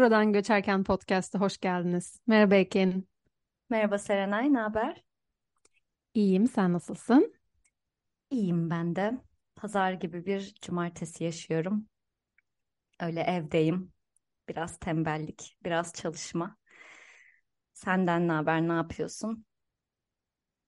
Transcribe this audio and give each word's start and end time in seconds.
Buradan 0.00 0.32
Göçerken 0.32 0.84
Podcast'a 0.84 1.40
hoş 1.40 1.58
geldiniz. 1.58 2.20
Merhaba 2.26 2.54
Ekin. 2.54 3.08
Merhaba 3.70 3.98
Serenay, 3.98 4.52
ne 4.52 4.58
haber? 4.58 5.02
İyiyim, 6.14 6.46
sen 6.48 6.72
nasılsın? 6.72 7.34
İyiyim 8.30 8.70
ben 8.70 8.96
de. 8.96 9.18
Pazar 9.56 9.92
gibi 9.92 10.26
bir 10.26 10.54
cumartesi 10.62 11.24
yaşıyorum. 11.24 11.86
Öyle 13.00 13.20
evdeyim. 13.20 13.92
Biraz 14.48 14.78
tembellik, 14.78 15.56
biraz 15.64 15.92
çalışma. 15.92 16.56
Senden 17.72 18.28
ne 18.28 18.32
haber, 18.32 18.68
ne 18.68 18.72
yapıyorsun? 18.72 19.44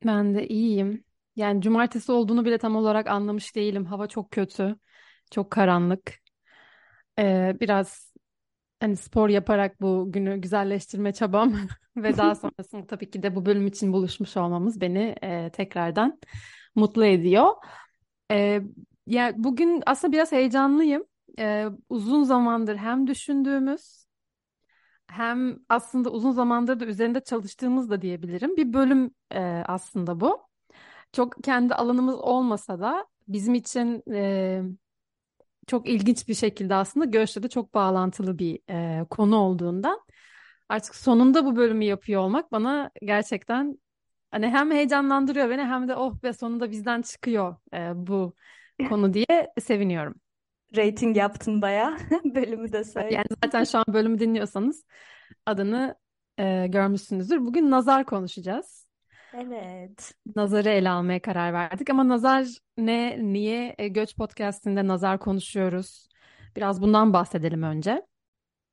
Ben 0.06 0.34
de 0.34 0.48
iyiyim. 0.48 1.04
Yani 1.36 1.60
cumartesi 1.62 2.12
olduğunu 2.12 2.44
bile 2.44 2.58
tam 2.58 2.76
olarak 2.76 3.06
anlamış 3.06 3.56
değilim. 3.56 3.84
Hava 3.84 4.06
çok 4.06 4.30
kötü, 4.30 4.76
çok 5.30 5.50
karanlık. 5.50 6.22
Ee, 7.18 7.56
biraz 7.60 8.11
hani 8.82 8.96
spor 8.96 9.28
yaparak 9.28 9.80
bu 9.80 10.12
günü 10.12 10.40
güzelleştirme 10.40 11.12
çabam 11.12 11.52
ve 11.96 12.16
daha 12.16 12.34
sonrasında 12.34 12.86
tabii 12.86 13.10
ki 13.10 13.22
de 13.22 13.34
bu 13.36 13.46
bölüm 13.46 13.66
için 13.66 13.92
buluşmuş 13.92 14.36
olmamız 14.36 14.80
beni 14.80 15.14
e, 15.22 15.50
tekrardan 15.50 16.18
mutlu 16.74 17.04
ediyor. 17.04 17.52
Ee, 18.30 18.62
yani 19.06 19.34
bugün 19.36 19.82
aslında 19.86 20.12
biraz 20.12 20.32
heyecanlıyım. 20.32 21.04
Ee, 21.38 21.66
uzun 21.88 22.22
zamandır 22.24 22.76
hem 22.76 23.06
düşündüğümüz 23.06 24.06
hem 25.06 25.58
aslında 25.68 26.10
uzun 26.10 26.32
zamandır 26.32 26.80
da 26.80 26.84
üzerinde 26.84 27.20
çalıştığımız 27.20 27.90
da 27.90 28.02
diyebilirim. 28.02 28.56
Bir 28.56 28.72
bölüm 28.72 29.10
e, 29.32 29.40
aslında 29.66 30.20
bu. 30.20 30.46
Çok 31.12 31.44
kendi 31.44 31.74
alanımız 31.74 32.14
olmasa 32.14 32.80
da 32.80 33.06
bizim 33.28 33.54
için 33.54 34.02
e, 34.12 34.62
çok 35.66 35.88
ilginç 35.88 36.28
bir 36.28 36.34
şekilde 36.34 36.74
aslında 36.74 37.06
Göç'le 37.06 37.42
de 37.42 37.48
çok 37.48 37.74
bağlantılı 37.74 38.38
bir 38.38 38.58
e, 38.70 39.04
konu 39.10 39.36
olduğundan 39.36 40.00
artık 40.68 40.94
sonunda 40.94 41.44
bu 41.44 41.56
bölümü 41.56 41.84
yapıyor 41.84 42.20
olmak 42.22 42.52
bana 42.52 42.90
gerçekten 43.02 43.78
hani 44.30 44.48
hem 44.48 44.70
heyecanlandırıyor 44.70 45.50
beni 45.50 45.62
hem 45.62 45.88
de 45.88 45.96
oh 45.96 46.22
be 46.22 46.32
sonunda 46.32 46.70
bizden 46.70 47.02
çıkıyor 47.02 47.56
e, 47.74 47.90
bu 47.94 48.34
konu 48.88 49.14
diye 49.14 49.52
seviniyorum. 49.60 50.14
Rating 50.76 51.16
yaptın 51.16 51.62
bayağı. 51.62 51.96
Bölümü 52.24 52.72
de 52.72 52.84
söyle. 52.84 53.14
Yani 53.14 53.26
zaten 53.44 53.64
şu 53.64 53.78
an 53.78 53.84
bölümü 53.88 54.18
dinliyorsanız 54.18 54.84
adını 55.46 55.94
e, 56.38 56.66
görmüşsünüzdür. 56.66 57.40
Bugün 57.40 57.70
nazar 57.70 58.04
konuşacağız. 58.06 58.81
Evet. 59.34 60.14
Nazarı 60.36 60.68
ele 60.68 60.90
almaya 60.90 61.22
karar 61.22 61.52
verdik 61.52 61.90
ama 61.90 62.08
nazar 62.08 62.46
ne, 62.76 63.18
niye 63.18 63.74
e, 63.78 63.88
Göç 63.88 64.16
Podcast'inde 64.16 64.86
nazar 64.86 65.18
konuşuyoruz? 65.18 66.08
Biraz 66.56 66.82
bundan 66.82 67.12
bahsedelim 67.12 67.62
önce. 67.62 68.06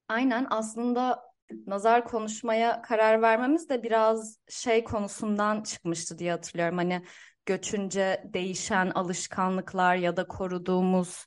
Aynen 0.08 0.48
aslında 0.50 1.24
nazar 1.68 2.06
konuşmaya 2.06 2.82
karar 2.82 3.22
vermemiz 3.22 3.70
de 3.70 3.84
biraz 3.84 4.40
şey 4.50 4.84
konusundan 4.84 5.64
çıkmıştı 5.64 6.18
diye 6.18 6.32
hatırlıyorum. 6.32 6.78
Hani 6.78 7.06
göçünce 7.46 8.24
değişen 8.26 8.90
alışkanlıklar 8.90 9.96
ya 9.96 10.18
da 10.18 10.28
koruduğumuz 10.28 11.26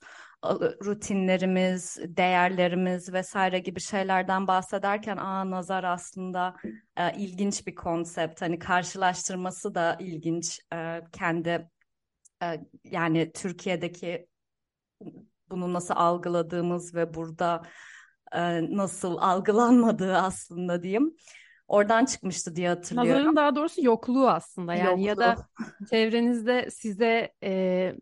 rutinlerimiz, 0.85 1.99
değerlerimiz 2.05 3.13
vesaire 3.13 3.59
gibi 3.59 3.81
şeylerden 3.81 4.47
bahsederken 4.47 5.17
aa 5.17 5.51
nazar 5.51 5.85
aslında 5.85 6.57
e, 6.97 7.17
ilginç 7.17 7.67
bir 7.67 7.75
konsept. 7.75 8.43
Hani 8.43 8.59
karşılaştırması 8.59 9.75
da 9.75 9.97
ilginç. 10.01 10.61
E, 10.75 11.01
kendi 11.13 11.69
e, 12.43 12.61
yani 12.85 13.33
Türkiye'deki 13.33 14.27
bunu 15.51 15.73
nasıl 15.73 15.95
algıladığımız 15.97 16.95
ve 16.95 17.15
burada 17.15 17.63
e, 18.33 18.63
nasıl 18.77 19.17
algılanmadığı 19.17 20.17
aslında 20.17 20.83
diyeyim. 20.83 21.17
Oradan 21.69 22.05
çıkmıştı 22.05 22.57
diye 22.57 22.69
hatırlıyorum. 22.69 23.11
Nazarın 23.11 23.37
daha 23.37 23.57
doğrusu 23.57 23.85
yokluğu 23.85 24.31
aslında 24.31 24.75
yani 24.75 24.89
Yokluğu. 24.89 25.07
ya 25.07 25.17
da 25.17 25.37
çevrenizde 25.91 26.71
size 26.71 27.33
e, 27.43 27.95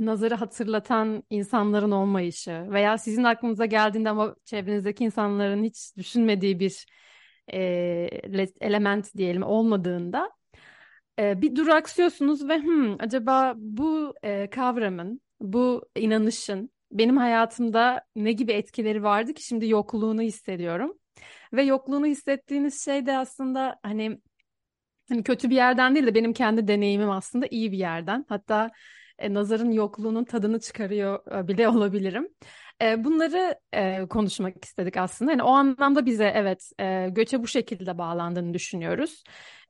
nazarı 0.00 0.34
hatırlatan 0.34 1.22
insanların 1.30 1.90
olmayışı 1.90 2.66
veya 2.70 2.98
sizin 2.98 3.24
aklınıza 3.24 3.66
geldiğinde 3.66 4.10
ama 4.10 4.36
çevrenizdeki 4.44 5.04
insanların 5.04 5.64
hiç 5.64 5.96
düşünmediği 5.96 6.60
bir 6.60 6.86
e, 7.52 7.58
element 8.60 9.16
diyelim 9.16 9.42
olmadığında 9.42 10.30
e, 11.18 11.42
bir 11.42 11.56
duraksıyorsunuz 11.56 12.48
ve 12.48 12.58
hmm, 12.58 13.00
acaba 13.00 13.54
bu 13.56 14.14
e, 14.22 14.50
kavramın, 14.50 15.20
bu 15.40 15.88
inanışın 15.96 16.70
benim 16.92 17.16
hayatımda 17.16 18.04
ne 18.16 18.32
gibi 18.32 18.52
etkileri 18.52 19.02
vardı 19.02 19.34
ki 19.34 19.42
şimdi 19.44 19.68
yokluğunu 19.68 20.22
hissediyorum. 20.22 20.98
Ve 21.52 21.62
yokluğunu 21.62 22.06
hissettiğiniz 22.06 22.84
şey 22.84 23.06
de 23.06 23.18
aslında 23.18 23.80
hani 23.82 24.20
hani 25.08 25.22
kötü 25.22 25.50
bir 25.50 25.56
yerden 25.56 25.94
değil 25.94 26.06
de 26.06 26.14
benim 26.14 26.32
kendi 26.32 26.68
deneyimim 26.68 27.10
aslında 27.10 27.46
iyi 27.50 27.72
bir 27.72 27.78
yerden. 27.78 28.24
Hatta 28.28 28.70
e, 29.18 29.34
nazarın 29.34 29.70
yokluğunun 29.70 30.24
tadını 30.24 30.60
çıkarıyor 30.60 31.32
e, 31.32 31.48
bile 31.48 31.68
olabilirim. 31.68 32.28
E, 32.82 33.04
bunları 33.04 33.58
e, 33.72 34.06
konuşmak 34.08 34.64
istedik 34.64 34.96
aslında. 34.96 35.30
Yani 35.30 35.42
o 35.42 35.50
anlamda 35.50 36.06
bize 36.06 36.32
evet 36.34 36.70
e, 36.80 37.08
göçe 37.10 37.42
bu 37.42 37.46
şekilde 37.46 37.98
bağlandığını 37.98 38.54
düşünüyoruz. 38.54 39.24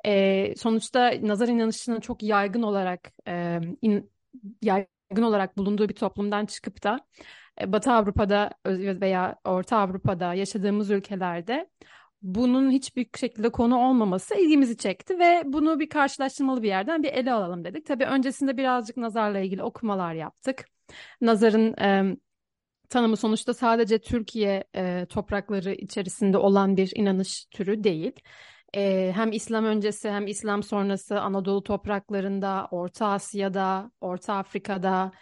E, 0.06 0.54
sonuçta 0.56 1.12
nazar 1.22 1.48
inanışının 1.48 2.00
çok 2.00 2.22
yaygın 2.22 2.62
olarak 2.62 3.12
e, 3.28 3.60
in, 3.82 4.10
yaygın 4.62 5.22
olarak 5.22 5.58
bulunduğu 5.58 5.88
bir 5.88 5.94
toplumdan 5.94 6.46
çıkıp 6.46 6.82
da 6.82 7.00
e, 7.60 7.72
Batı 7.72 7.92
Avrupa'da 7.92 8.50
veya 9.00 9.36
Orta 9.44 9.78
Avrupa'da 9.78 10.34
yaşadığımız 10.34 10.90
ülkelerde 10.90 11.70
bunun 12.24 12.70
hiçbir 12.70 13.06
şekilde 13.16 13.50
konu 13.52 13.78
olmaması 13.78 14.34
ilgimizi 14.34 14.76
çekti 14.76 15.18
ve 15.18 15.42
bunu 15.46 15.80
bir 15.80 15.88
karşılaştırmalı 15.88 16.62
bir 16.62 16.68
yerden 16.68 17.02
bir 17.02 17.08
ele 17.08 17.32
alalım 17.32 17.64
dedik. 17.64 17.86
Tabii 17.86 18.04
öncesinde 18.04 18.56
birazcık 18.56 18.96
nazarla 18.96 19.38
ilgili 19.38 19.62
okumalar 19.62 20.14
yaptık. 20.14 20.64
Nazarın 21.20 21.74
e, 21.80 22.16
tanımı 22.88 23.16
sonuçta 23.16 23.54
sadece 23.54 23.98
Türkiye 23.98 24.64
e, 24.76 25.06
toprakları 25.06 25.72
içerisinde 25.74 26.38
olan 26.38 26.76
bir 26.76 26.92
inanış 26.96 27.46
türü 27.46 27.84
değil. 27.84 28.12
E, 28.76 29.12
hem 29.14 29.32
İslam 29.32 29.64
öncesi 29.64 30.10
hem 30.10 30.26
İslam 30.26 30.62
sonrası 30.62 31.20
Anadolu 31.20 31.62
topraklarında, 31.62 32.68
Orta 32.70 33.06
Asya'da, 33.06 33.90
Orta 34.00 34.34
Afrika'da, 34.34 35.12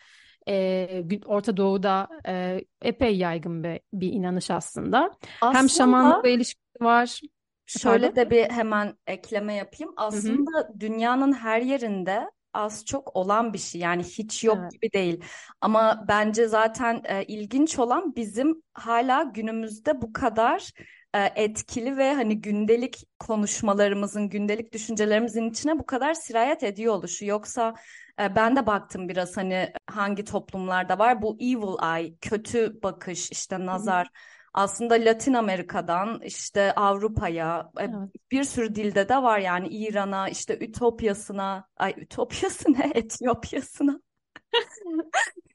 e, 0.48 1.04
Orta 1.26 1.56
Doğu'da 1.56 2.08
e, 2.26 2.64
epey 2.82 3.16
yaygın 3.16 3.64
bir, 3.64 3.80
bir 3.92 4.12
inanış 4.12 4.50
aslında. 4.50 5.10
Aslında... 5.40 5.58
Hem 5.58 5.68
şamanlıkla 5.68 6.28
ilişkisi 6.28 6.84
var. 6.84 7.20
Şöyle 7.66 8.06
Pardon? 8.06 8.16
de 8.16 8.30
bir 8.30 8.50
hemen 8.50 8.94
ekleme 9.06 9.54
yapayım. 9.54 9.92
Aslında 9.96 10.58
hı 10.58 10.68
hı. 10.68 10.80
dünyanın 10.80 11.32
her 11.32 11.62
yerinde 11.62 12.30
az 12.54 12.84
çok 12.84 13.16
olan 13.16 13.52
bir 13.52 13.58
şey. 13.58 13.80
Yani 13.80 14.02
hiç 14.02 14.44
yok 14.44 14.58
evet. 14.60 14.72
gibi 14.72 14.92
değil. 14.92 15.24
Ama 15.60 16.04
bence 16.08 16.48
zaten 16.48 17.02
e, 17.04 17.24
ilginç 17.24 17.78
olan 17.78 18.16
bizim 18.16 18.62
hala 18.72 19.22
günümüzde 19.22 20.02
bu 20.02 20.12
kadar 20.12 20.70
e, 21.14 21.24
etkili 21.36 21.96
ve 21.96 22.14
hani 22.14 22.40
gündelik 22.40 23.06
konuşmalarımızın, 23.18 24.28
gündelik 24.28 24.72
düşüncelerimizin 24.72 25.50
içine 25.50 25.78
bu 25.78 25.86
kadar 25.86 26.14
sirayet 26.14 26.62
ediyor 26.62 26.94
oluşu. 26.94 27.24
Yoksa 27.24 27.74
ben 28.18 28.56
de 28.56 28.66
baktım 28.66 29.08
biraz 29.08 29.36
hani 29.36 29.72
hangi 29.86 30.24
toplumlarda 30.24 30.98
var 30.98 31.22
bu 31.22 31.36
evil 31.40 31.98
eye, 31.98 32.14
kötü 32.20 32.82
bakış, 32.82 33.30
işte 33.30 33.66
nazar. 33.66 34.08
Aslında 34.54 34.94
Latin 34.94 35.34
Amerika'dan 35.34 36.20
işte 36.22 36.72
Avrupa'ya 36.72 37.70
evet. 37.78 37.94
bir 38.30 38.44
sürü 38.44 38.74
dilde 38.74 39.08
de 39.08 39.16
var 39.22 39.38
yani 39.38 39.68
İran'a 39.68 40.28
işte 40.28 40.58
Ütopyasına 40.60 41.68
ay 41.76 41.94
Ütopyası 41.98 42.72
ne 42.78 42.92
Etiyopyasına 42.94 44.00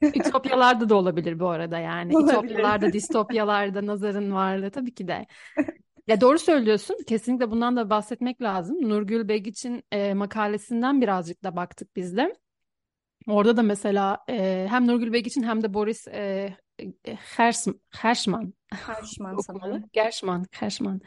Ütopyalarda 0.02 0.88
da 0.88 0.94
olabilir 0.94 1.40
bu 1.40 1.48
arada 1.48 1.78
yani. 1.78 2.16
Olabilir. 2.16 2.32
Ütopyalarda, 2.32 2.92
distopyalarda 2.92 3.86
nazarın 3.86 4.32
varlığı 4.32 4.70
tabii 4.70 4.94
ki 4.94 5.08
de. 5.08 5.26
Ya 6.06 6.20
doğru 6.20 6.38
söylüyorsun. 6.38 6.96
Kesinlikle 7.06 7.50
bundan 7.50 7.76
da 7.76 7.90
bahsetmek 7.90 8.42
lazım. 8.42 8.88
Nurgül 8.88 9.28
Begiç'in 9.28 9.82
e, 9.92 10.14
makalesinden 10.14 11.00
birazcık 11.00 11.44
da 11.44 11.56
baktık 11.56 11.96
biz 11.96 12.16
de. 12.16 12.34
Orada 13.28 13.56
da 13.56 13.62
mesela 13.62 14.18
e, 14.30 14.66
hem 14.70 14.86
Nurgül 14.86 15.12
Begiç'in 15.12 15.42
hem 15.42 15.62
de 15.62 15.74
Boris 15.74 16.08
e, 16.08 16.56
Hersman, 17.36 17.80
Hershman 17.90 18.54
Hershman 18.70 19.36
sanırım. 19.46 19.84
Gershman, 19.92 20.46
Hershman. 20.50 21.00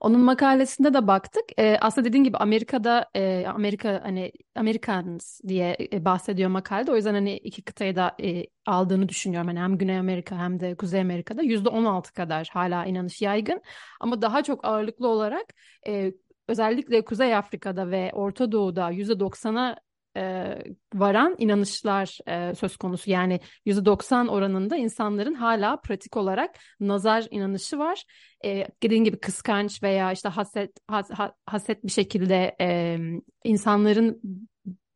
Onun 0.00 0.20
makalesinde 0.20 0.94
de 0.94 1.06
baktık. 1.06 1.44
E, 1.58 1.78
aslında 1.80 2.08
dediğin 2.08 2.24
gibi 2.24 2.36
Amerika'da 2.36 3.10
e, 3.14 3.44
Amerika 3.46 4.00
hani 4.04 4.32
Americans 4.54 5.40
diye 5.48 5.76
e, 5.92 6.04
bahsediyor 6.04 6.50
makalede. 6.50 6.92
O 6.92 6.96
yüzden 6.96 7.14
hani 7.14 7.36
iki 7.36 7.62
kıtayı 7.62 7.96
da 7.96 8.16
e, 8.22 8.44
aldığını 8.66 9.08
düşünüyorum. 9.08 9.48
Hani 9.48 9.60
hem 9.60 9.78
Güney 9.78 9.98
Amerika 9.98 10.38
hem 10.38 10.60
de 10.60 10.76
Kuzey 10.76 11.00
Amerika'da 11.00 11.42
yüzde 11.42 11.68
on 11.68 11.84
altı 11.84 12.12
kadar 12.12 12.48
hala 12.52 12.84
inanış 12.84 13.22
yaygın. 13.22 13.62
Ama 14.00 14.22
daha 14.22 14.42
çok 14.42 14.64
ağırlıklı 14.64 15.08
olarak 15.08 15.54
e, 15.86 16.12
özellikle 16.48 17.04
Kuzey 17.04 17.34
Afrika'da 17.34 17.90
ve 17.90 18.10
Orta 18.14 18.52
Doğu'da 18.52 18.90
yüzde 18.90 19.20
doksana 19.20 19.76
e, 20.18 20.56
varan 20.94 21.34
inanışlar 21.38 22.18
e, 22.28 22.54
söz 22.54 22.76
konusu. 22.76 23.10
Yani 23.10 23.40
%90 23.66 24.28
oranında 24.28 24.76
insanların 24.76 25.34
hala 25.34 25.76
pratik 25.80 26.16
olarak 26.16 26.58
nazar 26.80 27.26
inanışı 27.30 27.78
var. 27.78 28.04
E, 28.44 28.66
dediğim 28.82 29.04
gibi 29.04 29.20
kıskanç 29.20 29.82
veya 29.82 30.12
işte 30.12 30.28
haset 30.28 30.70
has, 30.88 31.10
haset 31.46 31.84
bir 31.84 31.90
şekilde 31.90 32.56
e, 32.60 32.98
insanların 33.44 34.22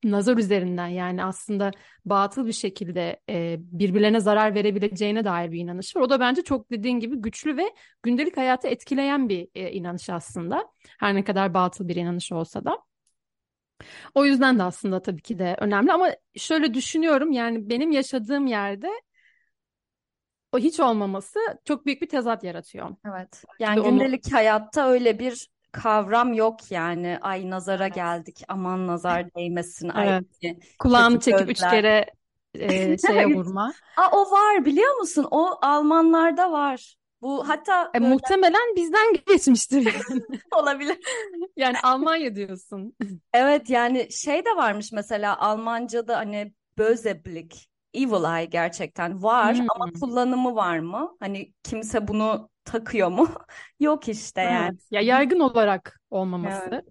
nazar 0.04 0.36
üzerinden 0.36 0.86
yani 0.86 1.24
aslında 1.24 1.70
batıl 2.04 2.46
bir 2.46 2.52
şekilde 2.52 3.20
e, 3.28 3.56
birbirlerine 3.60 4.20
zarar 4.20 4.54
verebileceğine 4.54 5.24
dair 5.24 5.52
bir 5.52 5.60
inanış 5.60 5.96
var. 5.96 6.00
O 6.00 6.10
da 6.10 6.20
bence 6.20 6.42
çok 6.42 6.70
dediğin 6.70 7.00
gibi 7.00 7.16
güçlü 7.16 7.56
ve 7.56 7.74
gündelik 8.02 8.36
hayatı 8.36 8.68
etkileyen 8.68 9.28
bir 9.28 9.48
e, 9.54 9.70
inanış 9.70 10.10
aslında. 10.10 10.68
Her 10.98 11.14
ne 11.14 11.24
kadar 11.24 11.54
batıl 11.54 11.88
bir 11.88 11.96
inanış 11.96 12.32
olsa 12.32 12.64
da. 12.64 12.78
O 14.14 14.24
yüzden 14.24 14.58
de 14.58 14.62
aslında 14.62 15.02
tabii 15.02 15.22
ki 15.22 15.38
de 15.38 15.56
önemli 15.58 15.92
ama 15.92 16.08
şöyle 16.36 16.74
düşünüyorum 16.74 17.32
yani 17.32 17.70
benim 17.70 17.90
yaşadığım 17.90 18.46
yerde 18.46 18.88
o 20.52 20.58
hiç 20.58 20.80
olmaması 20.80 21.38
çok 21.64 21.86
büyük 21.86 22.02
bir 22.02 22.08
tezat 22.08 22.44
yaratıyor. 22.44 22.96
Evet. 23.08 23.44
Yani 23.58 23.76
Çünkü 23.76 23.90
gündelik 23.90 24.24
onu... 24.26 24.34
hayatta 24.34 24.88
öyle 24.88 25.18
bir 25.18 25.48
kavram 25.72 26.32
yok 26.32 26.70
yani. 26.70 27.18
Ay 27.20 27.50
nazara 27.50 27.84
evet. 27.84 27.94
geldik. 27.94 28.42
Aman 28.48 28.86
nazar 28.86 29.34
değmesin. 29.36 29.92
Evet. 29.96 30.24
Ay, 30.44 30.56
Kulağını 30.78 31.20
çekip 31.20 31.38
gözler. 31.38 31.52
üç 31.52 31.60
kere 31.60 32.06
e, 32.54 32.98
şeye 32.98 33.26
vurma. 33.26 33.72
Aa, 33.96 34.10
o 34.12 34.30
var 34.30 34.64
biliyor 34.64 34.96
musun? 34.96 35.26
O 35.30 35.58
Almanlarda 35.62 36.52
var. 36.52 36.96
Bu 37.22 37.48
hatta 37.48 37.90
e, 37.94 38.00
böyle... 38.00 38.14
muhtemelen 38.14 38.76
bizden 38.76 39.16
geçmiştir 39.28 39.80
yani. 39.80 40.22
Olabilir. 40.54 40.98
Yani 41.56 41.76
Almanya 41.82 42.34
diyorsun. 42.34 42.96
Evet 43.32 43.70
yani 43.70 44.12
şey 44.12 44.44
de 44.44 44.56
varmış 44.56 44.92
mesela 44.92 45.38
Almanca'da 45.38 46.16
hani 46.16 46.52
böse 46.78 47.24
Blick, 47.24 47.56
evil 47.94 48.36
eye 48.36 48.44
gerçekten 48.44 49.22
var 49.22 49.58
hmm. 49.58 49.66
ama 49.74 49.92
kullanımı 50.00 50.54
var 50.54 50.78
mı? 50.78 51.16
Hani 51.20 51.52
kimse 51.62 52.08
bunu 52.08 52.50
takıyor 52.64 53.08
mu? 53.08 53.28
Yok 53.80 54.08
işte 54.08 54.40
yani. 54.40 54.68
Evet. 54.70 54.82
Ya 54.90 55.00
yaygın 55.00 55.40
olarak 55.40 56.00
olmaması. 56.10 56.68
Evet. 56.72 56.84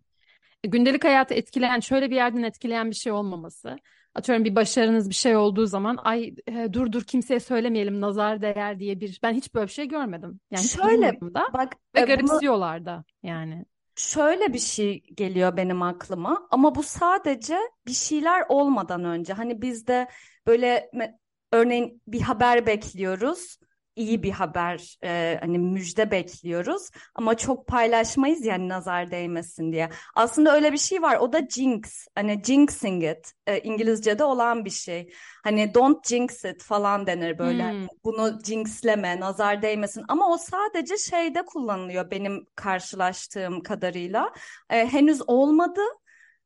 E, 0.64 0.68
gündelik 0.68 1.04
hayatı 1.04 1.34
etkileyen, 1.34 1.80
şöyle 1.80 2.10
bir 2.10 2.16
yerden 2.16 2.44
etkileyen 2.44 2.90
bir 2.90 2.96
şey 2.96 3.12
olmaması. 3.12 3.76
Atıyorum 4.16 4.46
bir 4.46 4.56
başarınız 4.56 5.10
bir 5.10 5.16
şey 5.16 5.36
olduğu 5.36 5.66
zaman 5.66 5.98
ay 6.04 6.36
e, 6.48 6.74
dur 6.74 6.92
dur 6.92 7.04
kimseye 7.04 7.40
söylemeyelim 7.40 8.02
nazar 8.02 8.42
değer 8.42 8.80
diye 8.80 9.00
bir 9.00 9.20
ben 9.24 9.34
hiç 9.34 9.54
böyle 9.54 9.68
bir 9.68 9.72
şey 9.72 9.88
görmedim. 9.88 10.40
Yani 10.52 10.64
şöyle 10.64 11.22
da 11.22 11.50
bak 11.54 11.76
ve 11.96 12.00
e, 12.02 12.06
garipsiyorlar 12.06 12.80
bunu, 12.80 12.86
da 12.86 13.04
yani. 13.24 13.66
Şöyle 13.96 14.54
bir 14.54 14.60
şey 14.60 15.04
geliyor 15.16 15.58
benim 15.58 15.82
aklıma 15.82 16.48
ama 16.52 16.76
bu 16.76 16.84
sadece 16.84 17.58
bir 17.88 17.94
şeyler 17.94 18.46
olmadan 18.50 19.04
önce. 19.04 19.34
Hani 19.34 19.62
bizde 19.62 20.08
böyle 20.48 20.92
örneğin 21.52 22.02
bir 22.08 22.22
haber 22.22 22.66
bekliyoruz 22.66 23.58
iyi 23.96 24.24
bir 24.24 24.32
haber 24.32 24.98
e, 25.04 25.38
hani 25.42 25.60
müjde 25.60 26.12
bekliyoruz 26.12 26.90
ama 27.16 27.38
çok 27.38 27.68
paylaşmayız 27.68 28.46
yani 28.46 28.70
nazar 28.70 29.12
değmesin 29.12 29.72
diye. 29.72 29.90
Aslında 30.16 30.56
öyle 30.56 30.74
bir 30.74 30.78
şey 30.78 31.02
var 31.02 31.18
o 31.18 31.34
da 31.34 31.48
jinx 31.48 32.08
hani 32.16 32.42
jinxing 32.46 33.04
it 33.04 33.34
e, 33.48 33.60
İngilizce'de 33.60 34.24
olan 34.24 34.66
bir 34.66 34.70
şey. 34.70 35.14
Hani 35.44 35.74
don't 35.74 36.08
jinx 36.08 36.46
it 36.46 36.64
falan 36.64 37.08
denir 37.08 37.38
böyle. 37.40 37.72
Hmm. 37.72 37.88
Bunu 38.04 38.40
jinxleme 38.44 39.20
nazar 39.20 39.62
değmesin 39.62 40.04
ama 40.08 40.30
o 40.30 40.38
sadece 40.38 40.98
şeyde 40.98 41.46
kullanılıyor 41.46 42.12
benim 42.12 42.46
karşılaştığım 42.56 43.64
kadarıyla. 43.64 44.34
E, 44.70 44.88
henüz 44.88 45.22
olmadı 45.28 45.82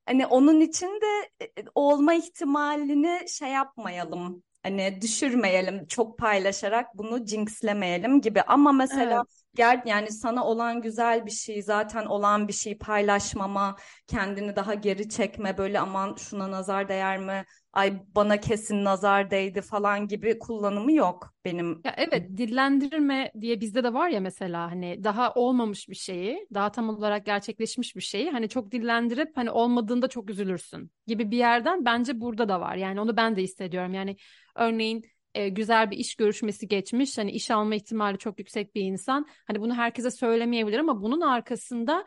Hani 0.05 0.27
onun 0.27 0.59
için 0.59 0.87
de 0.87 1.29
olma 1.75 2.13
ihtimalini 2.13 3.29
şey 3.29 3.49
yapmayalım 3.49 4.43
hani 4.65 5.01
düşürmeyelim 5.01 5.87
çok 5.87 6.17
paylaşarak 6.19 6.97
bunu 6.97 7.25
jinxlemeyelim 7.25 8.21
gibi 8.21 8.41
ama 8.41 8.71
mesela 8.71 9.15
evet. 9.15 9.43
gel 9.55 9.81
yani 9.85 10.11
sana 10.11 10.45
olan 10.45 10.81
güzel 10.81 11.25
bir 11.25 11.31
şey 11.31 11.61
zaten 11.63 12.05
olan 12.05 12.47
bir 12.47 12.53
şey 12.53 12.77
paylaşmama 12.77 13.75
kendini 14.07 14.55
daha 14.55 14.73
geri 14.73 15.09
çekme 15.09 15.57
böyle 15.57 15.79
aman 15.79 16.15
şuna 16.15 16.51
nazar 16.51 16.89
değer 16.89 17.17
mi 17.17 17.45
ay 17.75 17.93
bana 18.15 18.39
kesin 18.39 18.83
nazar 18.83 19.31
değdi 19.31 19.61
falan 19.61 20.07
gibi 20.07 20.39
kullanımı 20.39 20.91
yok 20.91 21.33
benim. 21.45 21.81
Ya 21.85 21.95
evet 21.97 22.37
dillendirme 22.37 23.31
diye 23.41 23.61
bizde 23.61 23.83
de 23.83 23.93
var 23.93 24.09
ya 24.09 24.19
mesela 24.19 24.71
hani 24.71 25.03
daha 25.03 25.33
olmamış 25.33 25.89
bir 25.89 25.95
şeyi 25.95 26.47
daha 26.53 26.71
tam 26.71 26.89
olarak 26.89 27.25
gerçekleşmiş 27.25 27.95
bir 27.95 28.01
şeyi 28.01 28.31
hani 28.31 28.49
çok 28.49 28.71
dillendirip 28.71 29.37
hani 29.37 29.51
olmadığında 29.51 30.07
çok 30.07 30.29
üzülürsün 30.29 30.91
gibi 31.07 31.31
bir 31.31 31.37
yerden 31.37 31.85
bence 31.85 32.21
burada 32.21 32.49
da 32.49 32.61
var 32.61 32.75
yani 32.75 33.01
onu 33.01 33.17
ben 33.17 33.35
de 33.35 33.41
hissediyorum 33.43 33.93
yani 33.93 34.15
Örneğin 34.55 35.05
e, 35.33 35.49
güzel 35.49 35.91
bir 35.91 35.97
iş 35.97 36.15
görüşmesi 36.15 36.67
geçmiş. 36.67 37.17
Hani 37.17 37.31
iş 37.31 37.51
alma 37.51 37.75
ihtimali 37.75 38.17
çok 38.17 38.39
yüksek 38.39 38.75
bir 38.75 38.81
insan. 38.81 39.27
Hani 39.47 39.61
bunu 39.61 39.75
herkese 39.75 40.11
söylemeyebilir 40.11 40.79
ama 40.79 41.01
bunun 41.01 41.21
arkasında 41.21 42.05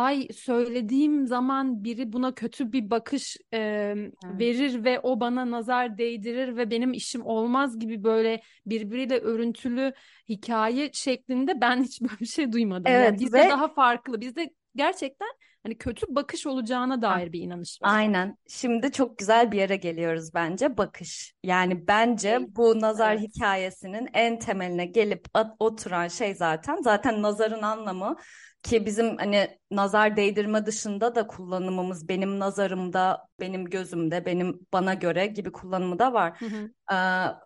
ay 0.00 0.28
söylediğim 0.34 1.26
zaman 1.26 1.84
biri 1.84 2.12
buna 2.12 2.34
kötü 2.34 2.72
bir 2.72 2.90
bakış 2.90 3.36
e, 3.52 3.58
evet. 3.58 4.14
verir 4.24 4.84
ve 4.84 5.00
o 5.00 5.20
bana 5.20 5.50
nazar 5.50 5.98
değdirir 5.98 6.56
ve 6.56 6.70
benim 6.70 6.92
işim 6.92 7.26
olmaz 7.26 7.78
gibi 7.78 8.04
böyle 8.04 8.40
birbiriyle 8.66 9.18
örüntülü 9.18 9.92
hikaye 10.28 10.90
şeklinde 10.92 11.60
ben 11.60 11.82
hiç 11.82 12.00
böyle 12.00 12.20
bir 12.20 12.26
şey 12.26 12.52
duymadım. 12.52 12.84
Evet, 12.86 13.06
yani 13.06 13.18
bizde 13.18 13.38
ve... 13.38 13.48
daha 13.48 13.68
farklı. 13.68 14.20
Bizde 14.20 14.50
gerçekten 14.76 15.28
hani 15.62 15.78
kötü 15.78 16.06
bakış 16.08 16.46
olacağına 16.46 17.02
dair 17.02 17.32
bir 17.32 17.40
inanış 17.40 17.82
var. 17.82 17.94
Aynen. 17.94 18.36
Şimdi 18.48 18.92
çok 18.92 19.18
güzel 19.18 19.52
bir 19.52 19.58
yere 19.58 19.76
geliyoruz 19.76 20.34
bence 20.34 20.76
bakış. 20.76 21.34
Yani 21.44 21.86
bence 21.88 22.38
bu 22.48 22.80
nazar 22.80 23.16
evet. 23.16 23.28
hikayesinin 23.28 24.08
en 24.12 24.38
temeline 24.38 24.86
gelip 24.86 25.26
oturan 25.58 26.08
şey 26.08 26.34
zaten 26.34 26.78
zaten 26.82 27.22
nazarın 27.22 27.62
anlamı 27.62 28.16
ki 28.62 28.86
bizim 28.86 29.16
hani 29.16 29.58
nazar 29.70 30.16
değdirme 30.16 30.66
dışında 30.66 31.14
da 31.14 31.26
kullanımımız 31.26 32.08
benim 32.08 32.38
nazarımda, 32.38 33.28
benim 33.40 33.64
gözümde, 33.64 34.26
benim 34.26 34.66
bana 34.72 34.94
göre 34.94 35.26
gibi 35.26 35.52
kullanımı 35.52 35.98
da 35.98 36.12
var. 36.12 36.40
Hı 36.40 36.46
hı. 36.46 36.70
Ee, 36.92 36.96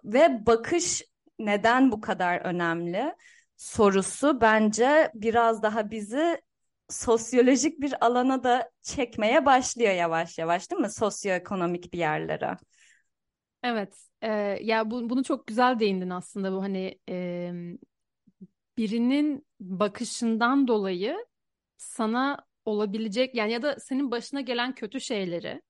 ve 0.04 0.46
bakış 0.46 1.02
neden 1.38 1.92
bu 1.92 2.00
kadar 2.00 2.40
önemli 2.40 3.14
sorusu 3.56 4.40
bence 4.40 5.10
biraz 5.14 5.62
daha 5.62 5.90
bizi 5.90 6.40
sosyolojik 6.88 7.80
bir 7.80 8.06
alana 8.06 8.44
da 8.44 8.70
çekmeye 8.82 9.46
başlıyor 9.46 9.92
yavaş 9.92 10.38
yavaş 10.38 10.70
değil 10.70 10.82
mi? 10.82 10.90
Sosyoekonomik 10.90 11.92
bir 11.92 11.98
yerlere. 11.98 12.56
Evet, 13.62 13.96
e, 14.22 14.30
ya 14.62 14.90
bu, 14.90 15.10
bunu 15.10 15.24
çok 15.24 15.46
güzel 15.46 15.78
değindin 15.78 16.10
aslında 16.10 16.52
bu 16.52 16.62
hani 16.62 16.98
e, 17.08 17.52
birinin 18.78 19.46
bakışından 19.60 20.68
dolayı 20.68 21.26
sana 21.76 22.46
olabilecek 22.64 23.34
yani 23.34 23.52
ya 23.52 23.62
da 23.62 23.76
senin 23.80 24.10
başına 24.10 24.40
gelen 24.40 24.74
kötü 24.74 25.00
şeyleri 25.00 25.62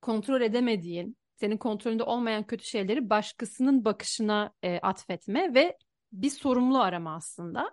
kontrol 0.00 0.40
edemediğin, 0.40 1.16
senin 1.36 1.56
kontrolünde 1.56 2.02
olmayan 2.02 2.46
kötü 2.46 2.64
şeyleri 2.64 3.10
başkasının 3.10 3.84
bakışına 3.84 4.52
e, 4.62 4.78
atfetme 4.78 5.54
ve 5.54 5.76
bir 6.12 6.30
sorumlu 6.30 6.80
arama 6.80 7.14
aslında. 7.14 7.70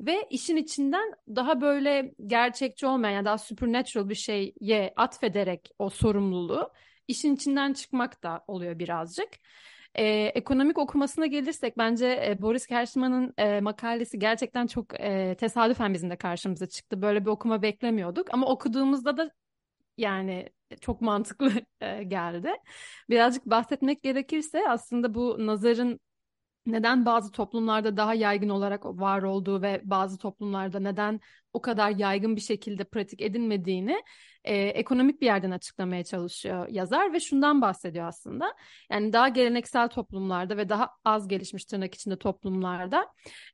Ve 0.00 0.26
işin 0.30 0.56
içinden 0.56 1.12
daha 1.28 1.60
böyle 1.60 2.14
gerçekçi 2.26 2.86
olmayan 2.86 3.14
yani 3.14 3.24
daha 3.24 3.38
supernatural 3.38 4.08
bir 4.08 4.14
şeye 4.14 4.92
atfederek 4.96 5.70
o 5.78 5.90
sorumluluğu 5.90 6.72
işin 7.08 7.34
içinden 7.34 7.72
çıkmak 7.72 8.22
da 8.22 8.44
oluyor 8.46 8.78
birazcık. 8.78 9.28
Ee, 9.98 10.32
ekonomik 10.34 10.78
okumasına 10.78 11.26
gelirsek 11.26 11.78
bence 11.78 12.06
e, 12.06 12.42
Boris 12.42 12.66
Kershman'ın 12.66 13.34
e, 13.38 13.60
makalesi 13.60 14.18
gerçekten 14.18 14.66
çok 14.66 15.00
e, 15.00 15.36
tesadüfen 15.40 15.94
bizim 15.94 16.10
de 16.10 16.16
karşımıza 16.16 16.66
çıktı. 16.68 17.02
Böyle 17.02 17.20
bir 17.24 17.30
okuma 17.30 17.62
beklemiyorduk 17.62 18.34
ama 18.34 18.46
okuduğumuzda 18.46 19.16
da 19.16 19.30
yani 19.96 20.48
çok 20.80 21.00
mantıklı 21.00 21.52
e, 21.80 22.02
geldi. 22.02 22.52
Birazcık 23.10 23.46
bahsetmek 23.46 24.02
gerekirse 24.02 24.68
aslında 24.68 25.14
bu 25.14 25.46
nazarın 25.46 26.00
neden 26.66 27.06
bazı 27.06 27.32
toplumlarda 27.32 27.96
daha 27.96 28.14
yaygın 28.14 28.48
olarak 28.48 28.84
var 28.86 29.22
olduğu 29.22 29.62
ve 29.62 29.80
bazı 29.84 30.18
toplumlarda 30.18 30.80
neden 30.80 31.20
o 31.52 31.60
kadar 31.60 31.90
yaygın 31.90 32.36
bir 32.36 32.40
şekilde 32.40 32.84
pratik 32.84 33.20
edilmediğini 33.20 34.02
e, 34.44 34.56
ekonomik 34.56 35.20
bir 35.20 35.26
yerden 35.26 35.50
açıklamaya 35.50 36.04
çalışıyor 36.04 36.68
yazar 36.68 37.12
ve 37.12 37.20
şundan 37.20 37.60
bahsediyor 37.60 38.06
aslında. 38.06 38.54
Yani 38.90 39.12
daha 39.12 39.28
geleneksel 39.28 39.88
toplumlarda 39.88 40.56
ve 40.56 40.68
daha 40.68 40.90
az 41.04 41.28
gelişmiş 41.28 41.64
tırnak 41.64 41.94
içinde 41.94 42.18
toplumlarda 42.18 43.06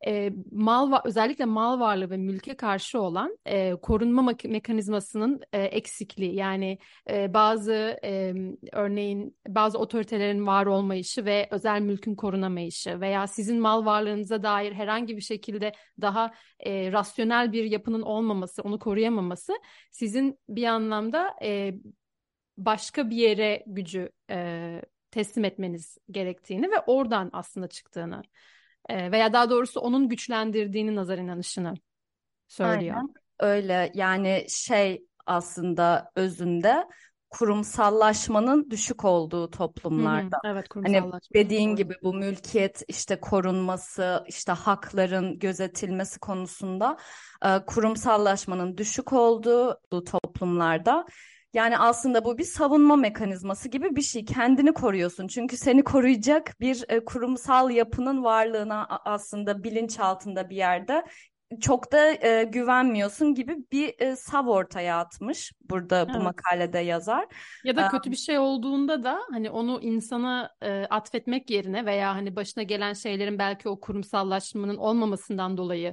e, 0.06 0.30
mal 0.52 1.00
özellikle 1.04 1.44
mal 1.44 1.80
varlığı 1.80 2.10
ve 2.10 2.16
mülke 2.16 2.56
karşı 2.56 3.00
olan 3.00 3.38
e, 3.46 3.74
korunma 3.74 4.34
mekanizmasının 4.44 5.40
e, 5.52 5.62
eksikliği 5.62 6.34
yani 6.34 6.78
e, 7.10 7.34
bazı 7.34 7.98
e, 8.04 8.34
örneğin 8.72 9.36
bazı 9.48 9.78
otoritelerin 9.78 10.46
var 10.46 10.66
olmayışı 10.66 11.24
ve 11.24 11.48
özel 11.50 11.80
mülkün 11.80 12.14
korunamayışı 12.14 13.00
veya 13.00 13.26
sizin 13.26 13.60
mal 13.60 13.84
varlığınıza 13.84 14.42
dair 14.42 14.72
herhangi 14.72 15.16
bir 15.16 15.22
şekilde 15.22 15.72
daha 16.00 16.34
e, 16.60 16.92
rasyonel 16.92 17.52
bir 17.52 17.64
yapının 17.85 18.03
olmaması, 18.03 18.62
onu 18.62 18.79
koruyamaması 18.79 19.53
sizin 19.91 20.38
bir 20.49 20.64
anlamda 20.64 21.35
e, 21.43 21.75
başka 22.59 23.11
bir 23.11 23.17
yere 23.17 23.62
gücü 23.67 24.11
e, 24.31 24.81
teslim 25.11 25.45
etmeniz 25.45 25.99
gerektiğini 26.11 26.71
ve 26.71 26.81
oradan 26.87 27.31
aslında 27.33 27.69
çıktığını 27.69 28.23
e, 28.88 29.12
veya 29.12 29.33
daha 29.33 29.50
doğrusu 29.50 29.81
onun 29.81 30.09
güçlendirdiğini 30.09 30.95
nazar 30.95 31.19
inanışını 31.19 31.75
söylüyor. 32.49 32.97
Aynen 32.97 33.14
öyle 33.41 33.93
yani 33.95 34.47
şey 34.49 35.07
aslında 35.26 36.11
özünde 36.17 36.88
kurumsallaşmanın 37.38 38.71
düşük 38.71 39.05
olduğu 39.05 39.50
toplumlarda. 39.50 40.38
Hı 40.45 40.49
hı, 40.49 40.53
evet, 40.53 40.67
hani 40.75 41.12
dediğin 41.35 41.76
gibi 41.76 41.95
bu 42.03 42.14
mülkiyet 42.14 42.83
işte 42.88 43.21
korunması, 43.21 44.25
işte 44.29 44.53
hakların 44.53 45.38
gözetilmesi 45.38 46.19
konusunda 46.19 46.97
e, 47.45 47.64
kurumsallaşmanın 47.67 48.79
düşük 48.79 49.12
olduğu 49.12 49.81
toplumlarda 49.91 51.07
yani 51.55 51.79
aslında 51.79 52.25
bu 52.25 52.38
bir 52.38 52.45
savunma 52.45 52.97
mekanizması 52.97 53.69
gibi 53.69 53.97
bir 53.97 54.03
şey. 54.03 54.25
Kendini 54.25 54.73
koruyorsun. 54.73 55.26
Çünkü 55.26 55.57
seni 55.57 55.85
koruyacak 55.85 56.61
bir 56.61 56.85
e, 56.88 57.05
kurumsal 57.05 57.71
yapının 57.71 58.25
varlığına 58.25 58.87
aslında 59.05 59.64
bilinç 59.64 60.00
altında 60.00 60.50
bir 60.50 60.57
yerde 60.57 61.05
çok 61.61 61.92
da 61.92 62.26
e, 62.26 62.44
güvenmiyorsun 62.44 63.34
gibi 63.34 63.56
bir 63.73 63.94
e, 63.99 64.16
sav 64.16 64.46
ortaya 64.46 64.99
atmış 64.99 65.52
burada 65.70 65.99
evet. 65.99 66.14
bu 66.14 66.23
makalede 66.23 66.78
yazar. 66.78 67.26
Ya 67.64 67.76
da 67.76 67.88
kötü 67.88 68.11
bir 68.11 68.16
şey 68.16 68.38
olduğunda 68.38 69.04
da 69.04 69.20
hani 69.30 69.50
onu 69.50 69.80
insana 69.82 70.50
e, 70.62 70.87
atfetmek 70.90 71.50
yerine 71.50 71.87
veya 71.87 72.14
hani 72.14 72.37
başına 72.37 72.62
gelen 72.62 72.92
şeylerin 72.92 73.38
belki 73.38 73.68
o 73.68 73.80
kurumsallaşmanın 73.80 74.76
olmamasından 74.76 75.56
dolayı 75.56 75.92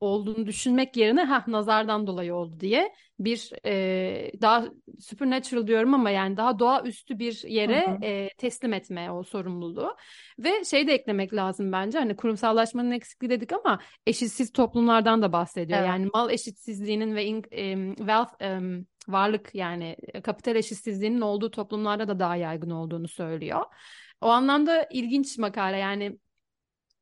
olduğunu 0.00 0.46
düşünmek 0.46 0.96
yerine 0.96 1.24
ha 1.24 1.44
nazardan 1.46 2.06
dolayı 2.06 2.34
oldu 2.34 2.60
diye 2.60 2.92
bir 3.18 3.50
e, 3.66 4.32
daha 4.40 4.64
supernatural 5.00 5.66
diyorum 5.66 5.94
ama 5.94 6.10
yani 6.10 6.36
daha 6.36 6.58
doğaüstü 6.58 7.18
bir 7.18 7.48
yere 7.48 7.86
hı 7.86 7.90
hı. 7.90 8.04
E, 8.04 8.30
teslim 8.38 8.72
etme 8.72 9.10
o 9.10 9.22
sorumluluğu 9.22 9.96
ve 10.38 10.64
şey 10.64 10.86
de 10.86 10.94
eklemek 10.94 11.34
lazım 11.34 11.72
bence 11.72 11.98
hani 11.98 12.16
kurumsallaşmanın 12.16 12.90
eksikliği 12.90 13.30
dedik 13.30 13.52
ama 13.52 13.78
eşitsiz 14.06 14.52
toplumlardan 14.52 15.22
da 15.22 15.32
bahsediyor 15.32 15.78
evet. 15.78 15.88
yani 15.88 16.08
mal 16.14 16.30
eşitsizliğinin 16.30 17.14
ve 17.14 17.24
in, 17.24 17.44
e, 17.50 17.94
wealth 17.96 18.42
e, 18.42 18.60
varlık 19.08 19.54
yani 19.54 19.96
kapital 20.22 20.56
eşitsizliğinin 20.56 21.20
olduğu 21.20 21.50
toplumlarda 21.50 22.08
da 22.08 22.18
daha 22.18 22.36
yaygın 22.36 22.70
olduğunu 22.70 23.08
söylüyor. 23.08 23.64
O 24.20 24.26
anlamda 24.26 24.88
ilginç 24.90 25.38
makale 25.38 25.76
yani 25.76 26.18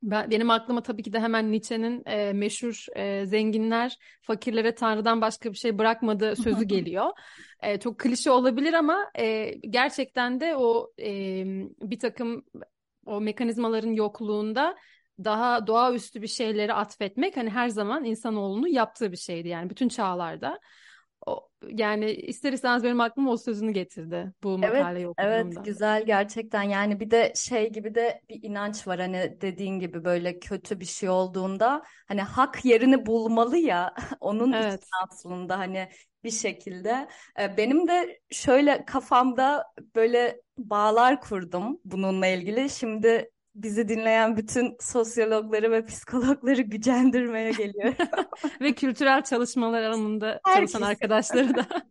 ben, 0.03 0.31
benim 0.31 0.51
aklıma 0.51 0.83
tabii 0.83 1.03
ki 1.03 1.13
de 1.13 1.21
hemen 1.21 1.53
Nietzsche'nin 1.53 2.03
e, 2.07 2.33
meşhur 2.33 2.87
e, 2.97 3.27
zenginler 3.27 3.99
fakirlere 4.23 4.75
Tanrı'dan 4.75 5.21
başka 5.21 5.53
bir 5.53 5.57
şey 5.57 5.79
bırakmadığı 5.79 6.37
sözü 6.37 6.65
geliyor. 6.65 7.11
E, 7.63 7.81
çok 7.81 7.99
klişe 7.99 8.31
olabilir 8.31 8.73
ama 8.73 9.11
e, 9.19 9.55
gerçekten 9.71 10.41
de 10.41 10.57
o 10.57 10.93
e, 11.01 11.45
bir 11.83 11.99
takım 11.99 12.45
o 13.07 13.21
mekanizmaların 13.21 13.93
yokluğunda 13.93 14.77
daha 15.25 15.67
doğaüstü 15.67 16.23
bir 16.23 16.27
şeyleri 16.27 16.73
atfetmek 16.73 17.37
hani 17.37 17.51
her 17.51 17.69
zaman 17.69 18.05
insanoğlunun 18.05 18.69
yaptığı 18.69 19.13
bir 19.13 19.17
şeydi 19.17 19.49
yani 19.49 19.71
bütün 19.71 19.89
çağlarda. 19.89 20.61
Yani 21.69 22.11
ister 22.11 22.53
istemez 22.53 22.85
benim 22.85 23.01
aklıma 23.01 23.31
o 23.31 23.37
sözünü 23.37 23.71
getirdi 23.71 24.33
bu 24.43 24.59
makaleyi 24.59 25.05
evet, 25.05 25.09
okuduğumda. 25.09 25.61
Evet 25.61 25.65
güzel 25.65 26.07
gerçekten 26.07 26.63
yani 26.63 27.01
bir 27.01 27.11
de 27.11 27.33
şey 27.37 27.73
gibi 27.73 27.95
de 27.95 28.21
bir 28.29 28.43
inanç 28.43 28.87
var 28.87 29.01
hani 29.01 29.37
dediğin 29.41 29.79
gibi 29.79 30.05
böyle 30.05 30.39
kötü 30.39 30.81
bir 30.81 30.85
şey 30.85 31.09
olduğunda 31.09 31.83
hani 32.09 32.23
hak 32.23 32.65
yerini 32.65 33.07
bulmalı 33.07 33.59
ya 33.59 33.95
onun 34.21 34.53
evet. 34.53 34.75
için 34.75 34.91
aslında 35.11 35.59
hani 35.59 35.89
bir 36.25 36.31
şekilde. 36.31 37.09
Benim 37.57 37.89
de 37.89 38.21
şöyle 38.31 38.85
kafamda 38.85 39.65
böyle 39.95 40.41
bağlar 40.59 41.21
kurdum 41.21 41.81
bununla 41.85 42.27
ilgili. 42.27 42.71
Şimdi 42.71 43.31
bizi 43.63 43.89
dinleyen 43.89 44.37
bütün 44.37 44.77
sosyologları 44.81 45.71
ve 45.71 45.85
psikologları 45.85 46.63
gücendirmeye 46.63 47.51
geliyor. 47.51 47.95
ve 48.61 48.73
kültürel 48.73 49.23
çalışmalar 49.23 49.83
alanında 49.83 50.27
Herkes. 50.27 50.73
çalışan 50.73 50.83
arkadaşları 50.83 51.57
da. 51.57 51.67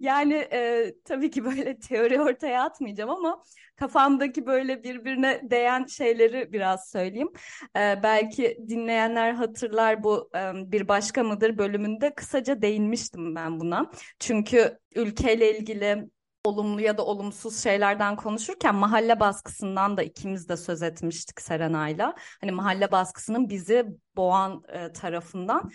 yani 0.00 0.34
e, 0.34 0.92
tabii 1.04 1.30
ki 1.30 1.44
böyle 1.44 1.78
teori 1.78 2.20
ortaya 2.20 2.64
atmayacağım 2.64 3.10
ama 3.10 3.42
kafamdaki 3.76 4.46
böyle 4.46 4.82
birbirine 4.82 5.40
değen 5.42 5.86
şeyleri 5.86 6.52
biraz 6.52 6.90
söyleyeyim. 6.90 7.32
E, 7.76 8.00
belki 8.02 8.58
dinleyenler 8.68 9.32
hatırlar 9.32 10.02
bu 10.02 10.30
e, 10.36 10.52
bir 10.72 10.88
başka 10.88 11.22
mıdır 11.22 11.58
bölümünde 11.58 12.14
kısaca 12.14 12.62
değinmiştim 12.62 13.34
ben 13.34 13.60
buna. 13.60 13.90
Çünkü 14.18 14.78
ülkeyle 14.94 15.58
ilgili 15.58 16.08
olumlu 16.46 16.80
ya 16.80 16.98
da 16.98 17.04
olumsuz 17.04 17.62
şeylerden 17.62 18.16
konuşurken 18.16 18.74
mahalle 18.74 19.20
baskısından 19.20 19.96
da 19.96 20.02
ikimiz 20.02 20.48
de 20.48 20.56
söz 20.56 20.82
etmiştik 20.82 21.40
Serenay'la. 21.40 22.14
Hani 22.40 22.52
mahalle 22.52 22.92
baskısının 22.92 23.48
bizi 23.48 23.86
boğan 24.16 24.62
e, 24.68 24.92
tarafından. 24.92 25.70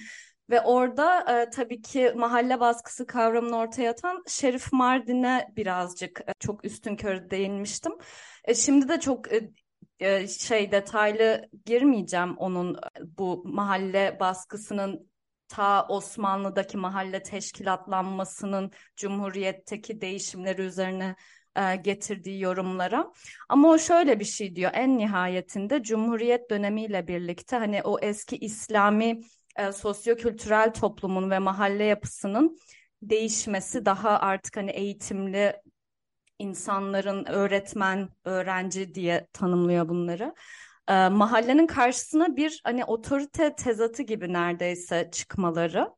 Ve 0.49 0.61
orada 0.61 1.41
e, 1.41 1.49
tabii 1.49 1.81
ki 1.81 2.13
mahalle 2.15 2.59
baskısı 2.59 3.07
kavramını 3.07 3.57
ortaya 3.57 3.91
atan 3.91 4.23
Şerif 4.27 4.73
Mardin'e 4.73 5.47
birazcık 5.55 6.21
e, 6.27 6.33
çok 6.39 6.65
üstün 6.65 6.95
körü 6.95 7.29
değinmiştim. 7.29 7.93
E, 8.45 8.53
şimdi 8.55 8.89
de 8.89 8.99
çok 8.99 9.33
e, 9.33 9.51
e 9.99 10.27
şey 10.27 10.71
detaylı 10.71 11.49
girmeyeceğim 11.65 12.37
onun 12.37 12.75
e, 12.75 12.79
bu 13.17 13.43
mahalle 13.45 14.17
baskısının 14.19 15.10
ta 15.51 15.85
Osmanlı'daki 15.87 16.77
mahalle 16.77 17.23
teşkilatlanmasının 17.23 18.71
Cumhuriyet'teki 18.95 20.01
değişimleri 20.01 20.61
üzerine 20.61 21.15
e, 21.55 21.75
getirdiği 21.75 22.41
yorumlara. 22.41 23.11
Ama 23.49 23.69
o 23.69 23.77
şöyle 23.77 24.19
bir 24.19 24.25
şey 24.25 24.55
diyor. 24.55 24.71
En 24.73 24.97
nihayetinde 24.97 25.83
Cumhuriyet 25.83 26.49
dönemiyle 26.49 27.07
birlikte 27.07 27.55
hani 27.57 27.81
o 27.83 27.99
eski 27.99 28.37
İslami 28.37 29.21
e, 29.55 29.71
sosyo-kültürel 29.71 30.73
toplumun 30.73 31.29
ve 31.31 31.39
mahalle 31.39 31.83
yapısının 31.83 32.57
değişmesi 33.01 33.85
daha 33.85 34.19
artık 34.19 34.57
hani 34.57 34.71
eğitimli 34.71 35.61
insanların 36.39 37.25
öğretmen, 37.25 38.09
öğrenci 38.25 38.95
diye 38.95 39.27
tanımlıyor 39.33 39.89
bunları 39.89 40.33
e, 40.91 41.09
mahallenin 41.09 41.67
karşısına 41.67 42.35
bir 42.35 42.61
hani 42.63 42.85
otorite 42.85 43.55
tezatı 43.55 44.03
gibi 44.03 44.33
neredeyse 44.33 45.09
çıkmaları. 45.11 45.89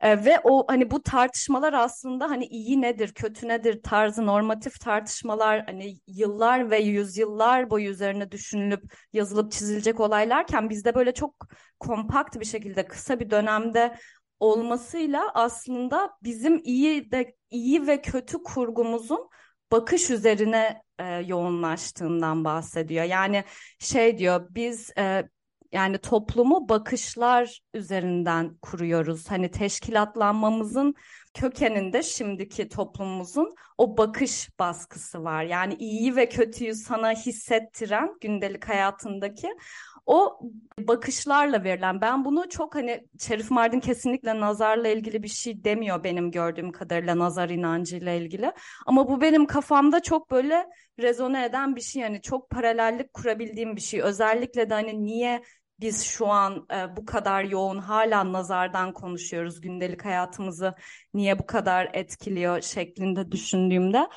E, 0.00 0.24
ve 0.24 0.40
o 0.44 0.64
hani 0.68 0.90
bu 0.90 1.02
tartışmalar 1.02 1.72
aslında 1.72 2.30
hani 2.30 2.46
iyi 2.46 2.82
nedir 2.82 3.14
kötü 3.14 3.48
nedir 3.48 3.82
tarzı 3.82 4.26
normatif 4.26 4.80
tartışmalar 4.80 5.64
hani 5.66 5.98
yıllar 6.06 6.70
ve 6.70 6.78
yüzyıllar 6.78 7.70
boyu 7.70 7.90
üzerine 7.90 8.32
düşünülüp 8.32 8.82
yazılıp 9.12 9.52
çizilecek 9.52 10.00
olaylarken 10.00 10.70
bizde 10.70 10.94
böyle 10.94 11.14
çok 11.14 11.34
kompakt 11.80 12.40
bir 12.40 12.44
şekilde 12.44 12.86
kısa 12.86 13.20
bir 13.20 13.30
dönemde 13.30 13.96
olmasıyla 14.40 15.30
aslında 15.34 16.10
bizim 16.22 16.60
iyi 16.64 17.10
de 17.10 17.34
iyi 17.50 17.86
ve 17.86 18.02
kötü 18.02 18.42
kurgumuzun 18.42 19.28
bakış 19.72 20.10
üzerine 20.10 20.83
e, 20.98 21.04
yoğunlaştığından 21.04 22.44
bahsediyor. 22.44 23.04
Yani 23.04 23.44
şey 23.78 24.18
diyor 24.18 24.46
biz 24.50 24.90
e, 24.98 25.28
yani 25.72 25.98
toplumu 25.98 26.68
bakışlar 26.68 27.60
üzerinden 27.74 28.56
kuruyoruz. 28.62 29.30
Hani 29.30 29.50
teşkilatlanmamızın 29.50 30.94
kökeninde 31.34 32.02
şimdiki 32.02 32.68
toplumumuzun 32.68 33.54
o 33.78 33.96
bakış 33.96 34.58
baskısı 34.58 35.24
var. 35.24 35.42
Yani 35.42 35.74
iyi 35.74 36.16
ve 36.16 36.28
kötüyü 36.28 36.74
sana 36.74 37.10
hissettiren 37.10 38.16
gündelik 38.20 38.68
hayatındaki 38.68 39.48
o 40.06 40.40
bakışlarla 40.78 41.64
verilen 41.64 42.00
ben 42.00 42.24
bunu 42.24 42.48
çok 42.48 42.74
hani 42.74 43.08
Şerif 43.20 43.50
Mardin 43.50 43.80
kesinlikle 43.80 44.40
nazarla 44.40 44.88
ilgili 44.88 45.22
bir 45.22 45.28
şey 45.28 45.64
demiyor 45.64 46.04
benim 46.04 46.30
gördüğüm 46.30 46.72
kadarıyla 46.72 47.18
nazar 47.18 47.48
inancıyla 47.48 48.12
ilgili. 48.12 48.52
Ama 48.86 49.08
bu 49.08 49.20
benim 49.20 49.46
kafamda 49.46 50.02
çok 50.02 50.30
böyle 50.30 50.66
rezone 51.00 51.44
eden 51.44 51.76
bir 51.76 51.80
şey 51.80 52.02
yani 52.02 52.22
çok 52.22 52.50
paralellik 52.50 53.12
kurabildiğim 53.12 53.76
bir 53.76 53.80
şey. 53.80 54.00
Özellikle 54.02 54.70
de 54.70 54.74
hani 54.74 55.04
niye 55.04 55.42
biz 55.80 56.04
şu 56.04 56.26
an 56.26 56.66
e, 56.74 56.96
bu 56.96 57.06
kadar 57.06 57.44
yoğun 57.44 57.78
hala 57.78 58.32
nazardan 58.32 58.92
konuşuyoruz 58.92 59.60
gündelik 59.60 60.04
hayatımızı 60.04 60.74
niye 61.14 61.38
bu 61.38 61.46
kadar 61.46 61.90
etkiliyor 61.92 62.60
şeklinde 62.60 63.32
düşündüğümde 63.32 64.08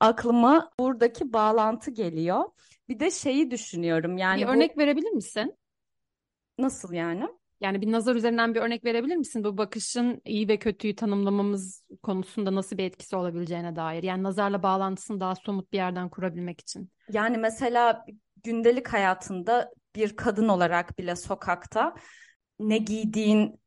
aklıma 0.00 0.70
buradaki 0.78 1.32
bağlantı 1.32 1.90
geliyor. 1.90 2.44
Bir 2.88 3.00
de 3.00 3.10
şeyi 3.10 3.50
düşünüyorum 3.50 4.18
yani 4.18 4.42
bir 4.42 4.46
bu... 4.46 4.50
örnek 4.50 4.78
verebilir 4.78 5.10
misin? 5.10 5.56
Nasıl 6.58 6.92
yani? 6.92 7.28
Yani 7.60 7.80
bir 7.80 7.92
nazar 7.92 8.16
üzerinden 8.16 8.54
bir 8.54 8.60
örnek 8.60 8.84
verebilir 8.84 9.16
misin? 9.16 9.44
Bu 9.44 9.58
bakışın 9.58 10.22
iyi 10.24 10.48
ve 10.48 10.58
kötüyü 10.58 10.96
tanımlamamız 10.96 11.84
konusunda 12.02 12.54
nasıl 12.54 12.78
bir 12.78 12.84
etkisi 12.84 13.16
olabileceğine 13.16 13.76
dair. 13.76 14.02
Yani 14.02 14.22
nazarla 14.22 14.62
bağlantısını 14.62 15.20
daha 15.20 15.34
somut 15.34 15.72
bir 15.72 15.76
yerden 15.76 16.08
kurabilmek 16.08 16.60
için. 16.60 16.90
Yani 17.12 17.38
mesela 17.38 18.06
gündelik 18.44 18.88
hayatında 18.88 19.72
bir 19.96 20.16
kadın 20.16 20.48
olarak 20.48 20.98
bile 20.98 21.16
sokakta 21.16 21.94
ne 22.58 22.78
giydiğin 22.78 23.60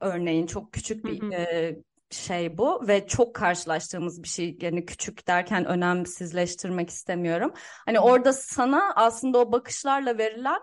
örneğin 0.00 0.46
çok 0.46 0.72
küçük 0.72 1.04
bir 1.04 1.32
e, 1.32 1.76
şey 2.10 2.58
bu 2.58 2.88
ve 2.88 3.06
çok 3.06 3.34
karşılaştığımız 3.34 4.22
bir 4.22 4.28
şey. 4.28 4.58
Yani 4.60 4.86
küçük 4.86 5.26
derken 5.26 5.64
önemsizleştirmek 5.64 6.90
istemiyorum. 6.90 7.52
Hani 7.86 8.00
orada 8.00 8.32
sana 8.32 8.92
aslında 8.96 9.38
o 9.38 9.52
bakışlarla 9.52 10.18
verilen 10.18 10.60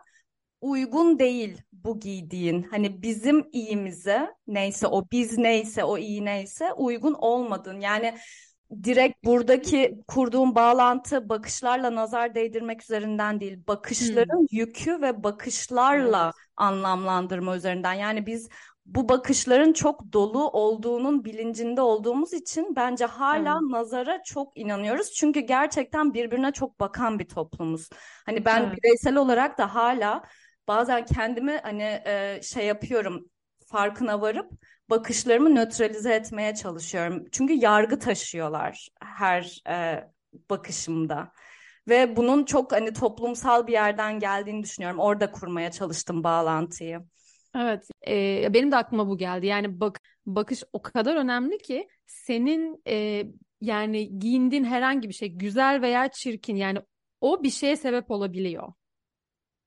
uygun 0.61 1.19
değil 1.19 1.61
bu 1.71 1.99
giydiğin. 1.99 2.63
Hani 2.63 3.01
bizim 3.01 3.49
iyimize 3.51 4.29
neyse 4.47 4.87
o 4.87 5.05
biz 5.11 5.37
neyse 5.37 5.83
o 5.83 5.97
iyi 5.97 6.25
neyse 6.25 6.73
uygun 6.73 7.13
olmadın. 7.13 7.79
Yani 7.79 8.17
direkt 8.83 9.25
buradaki 9.25 10.03
kurduğum 10.07 10.55
bağlantı 10.55 11.29
bakışlarla 11.29 11.95
nazar 11.95 12.35
değdirmek 12.35 12.83
üzerinden 12.83 13.39
değil. 13.39 13.63
Bakışların 13.67 14.39
hmm. 14.39 14.47
yükü 14.51 15.01
ve 15.01 15.23
bakışlarla 15.23 16.23
evet. 16.25 16.33
anlamlandırma 16.57 17.55
üzerinden. 17.55 17.93
Yani 17.93 18.25
biz 18.25 18.49
bu 18.85 19.09
bakışların 19.09 19.73
çok 19.73 20.13
dolu 20.13 20.49
olduğunun 20.49 21.25
bilincinde 21.25 21.81
olduğumuz 21.81 22.33
için 22.33 22.75
bence 22.75 23.05
hala 23.05 23.51
evet. 23.51 23.71
nazara 23.71 24.23
çok 24.23 24.57
inanıyoruz. 24.57 25.11
Çünkü 25.11 25.39
gerçekten 25.39 26.13
birbirine 26.13 26.51
çok 26.51 26.79
bakan 26.79 27.19
bir 27.19 27.27
toplumuz. 27.27 27.89
Hani 28.25 28.45
ben 28.45 28.61
evet. 28.61 28.77
bireysel 28.77 29.15
olarak 29.15 29.57
da 29.57 29.75
hala 29.75 30.23
bazen 30.67 31.05
kendimi 31.05 31.59
hani 31.63 32.01
e, 32.05 32.39
şey 32.43 32.65
yapıyorum 32.65 33.29
farkına 33.67 34.21
varıp 34.21 34.51
bakışlarımı 34.89 35.55
nötralize 35.55 36.13
etmeye 36.13 36.55
çalışıyorum. 36.55 37.25
Çünkü 37.31 37.53
yargı 37.53 37.99
taşıyorlar 37.99 38.89
her 39.01 39.61
e, 39.69 40.07
bakışımda. 40.49 41.31
Ve 41.87 42.15
bunun 42.15 42.45
çok 42.45 42.71
hani 42.71 42.93
toplumsal 42.93 43.67
bir 43.67 43.73
yerden 43.73 44.19
geldiğini 44.19 44.63
düşünüyorum. 44.63 44.99
Orada 44.99 45.31
kurmaya 45.31 45.71
çalıştım 45.71 46.23
bağlantıyı. 46.23 47.01
Evet, 47.55 47.87
e, 48.07 48.53
benim 48.53 48.71
de 48.71 48.75
aklıma 48.75 49.07
bu 49.07 49.17
geldi. 49.17 49.45
Yani 49.45 49.79
bak 49.79 50.01
bakış 50.25 50.63
o 50.73 50.81
kadar 50.81 51.15
önemli 51.15 51.57
ki 51.57 51.87
senin 52.05 52.81
e, 52.87 53.25
yani 53.61 54.19
giyindiğin 54.19 54.63
herhangi 54.63 55.09
bir 55.09 55.13
şey 55.13 55.29
güzel 55.29 55.81
veya 55.81 56.07
çirkin 56.07 56.55
yani 56.55 56.79
o 57.21 57.43
bir 57.43 57.49
şeye 57.49 57.75
sebep 57.75 58.11
olabiliyor. 58.11 58.73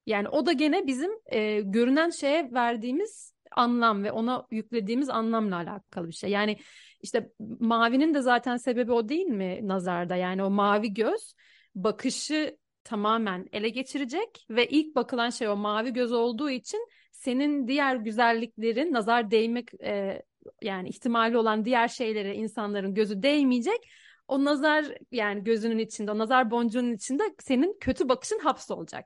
Yani 0.06 0.28
o 0.28 0.46
da 0.46 0.52
gene 0.52 0.87
bizim 0.87 1.10
e, 1.26 1.60
görünen 1.60 2.10
şeye 2.10 2.52
verdiğimiz 2.52 3.32
anlam 3.57 4.05
ve 4.05 4.12
ona 4.12 4.47
yüklediğimiz 4.50 5.09
anlamla 5.09 5.57
alakalı 5.57 6.09
bir 6.09 6.12
şey. 6.12 6.31
Yani 6.31 6.59
işte 7.02 7.33
mavinin 7.61 8.14
de 8.14 8.21
zaten 8.21 8.57
sebebi 8.57 8.93
o 8.93 9.09
değil 9.09 9.26
mi 9.26 9.61
nazarda? 9.62 10.17
Yani 10.17 10.45
o 10.45 10.50
mavi 10.50 10.95
göz 10.95 11.35
bakışı 11.75 12.57
tamamen 12.85 13.49
ele 13.52 13.69
geçirecek 13.69 14.47
ve 14.50 14.67
ilk 14.67 14.97
bakılan 14.97 15.31
şey 15.31 15.49
o 15.49 15.57
mavi 15.57 15.93
göz 15.93 16.12
olduğu 16.12 16.50
için 16.50 16.88
senin 17.12 17.69
diğer 17.69 17.97
güzelliklerin 17.97 18.93
nazar 18.93 19.31
değmek 19.31 19.75
e, 19.83 20.23
yani 20.62 20.88
ihtimali 20.88 21.37
olan 21.37 21.64
diğer 21.64 21.88
şeylere 21.88 22.35
insanların 22.35 22.95
gözü 22.95 23.23
değmeyecek. 23.23 23.90
O 24.28 24.45
nazar 24.45 24.87
yani 25.12 25.45
gözünün 25.45 25.78
içinde, 25.78 26.11
o 26.11 26.19
nazar 26.19 26.50
boncuğunun 26.50 26.93
içinde 26.93 27.23
senin 27.38 27.78
kötü 27.81 28.09
bakışın 28.09 28.38
hapsolacak. 28.38 29.05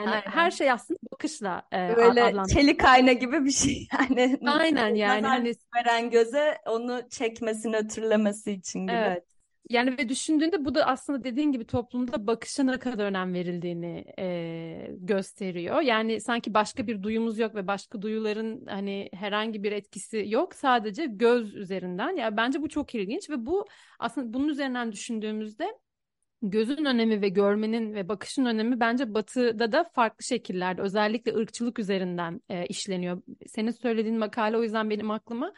Yani 0.00 0.10
Aynen. 0.10 0.30
her 0.30 0.50
şey 0.50 0.70
aslında 0.70 0.98
bakışla 1.12 1.62
e, 1.72 1.96
Böyle 1.96 2.32
çelik 2.54 2.84
ayna 2.84 3.12
gibi 3.12 3.44
bir 3.44 3.50
şey 3.50 3.88
yani. 4.10 4.38
Aynen 4.46 4.94
yani 4.94 5.26
hani 5.26 5.52
veren 5.76 6.10
göze 6.10 6.58
onu 6.66 7.02
çekmesi, 7.10 7.72
nötrlemesi 7.72 8.52
için 8.52 8.80
gibi. 8.80 8.92
Evet. 8.92 9.24
Yani 9.70 9.98
ve 9.98 10.08
düşündüğünde 10.08 10.64
bu 10.64 10.74
da 10.74 10.84
aslında 10.86 11.24
dediğin 11.24 11.52
gibi 11.52 11.66
toplumda 11.66 12.26
bakışa 12.26 12.62
ne 12.62 12.78
kadar 12.78 13.04
önem 13.04 13.34
verildiğini 13.34 14.04
e, 14.18 14.96
gösteriyor. 14.98 15.80
Yani 15.80 16.20
sanki 16.20 16.54
başka 16.54 16.86
bir 16.86 17.02
duyumuz 17.02 17.38
yok 17.38 17.54
ve 17.54 17.66
başka 17.66 18.02
duyuların 18.02 18.66
hani 18.66 19.10
herhangi 19.14 19.62
bir 19.62 19.72
etkisi 19.72 20.24
yok. 20.26 20.54
Sadece 20.54 21.06
göz 21.06 21.54
üzerinden. 21.54 22.16
Yani 22.16 22.36
bence 22.36 22.62
bu 22.62 22.68
çok 22.68 22.94
ilginç 22.94 23.30
ve 23.30 23.46
bu 23.46 23.66
aslında 23.98 24.34
bunun 24.34 24.48
üzerinden 24.48 24.92
düşündüğümüzde 24.92 25.78
gözün 26.42 26.84
önemi 26.84 27.22
ve 27.22 27.28
görmenin 27.28 27.94
ve 27.94 28.08
bakışın 28.08 28.44
önemi 28.44 28.80
bence 28.80 29.14
batıda 29.14 29.72
da 29.72 29.84
farklı 29.94 30.24
şekillerde 30.24 30.82
özellikle 30.82 31.34
ırkçılık 31.34 31.78
üzerinden 31.78 32.40
e, 32.48 32.66
işleniyor. 32.66 33.22
Senin 33.46 33.70
söylediğin 33.70 34.18
makale 34.18 34.56
o 34.56 34.62
yüzden 34.62 34.90
benim 34.90 35.10
aklıma 35.10 35.52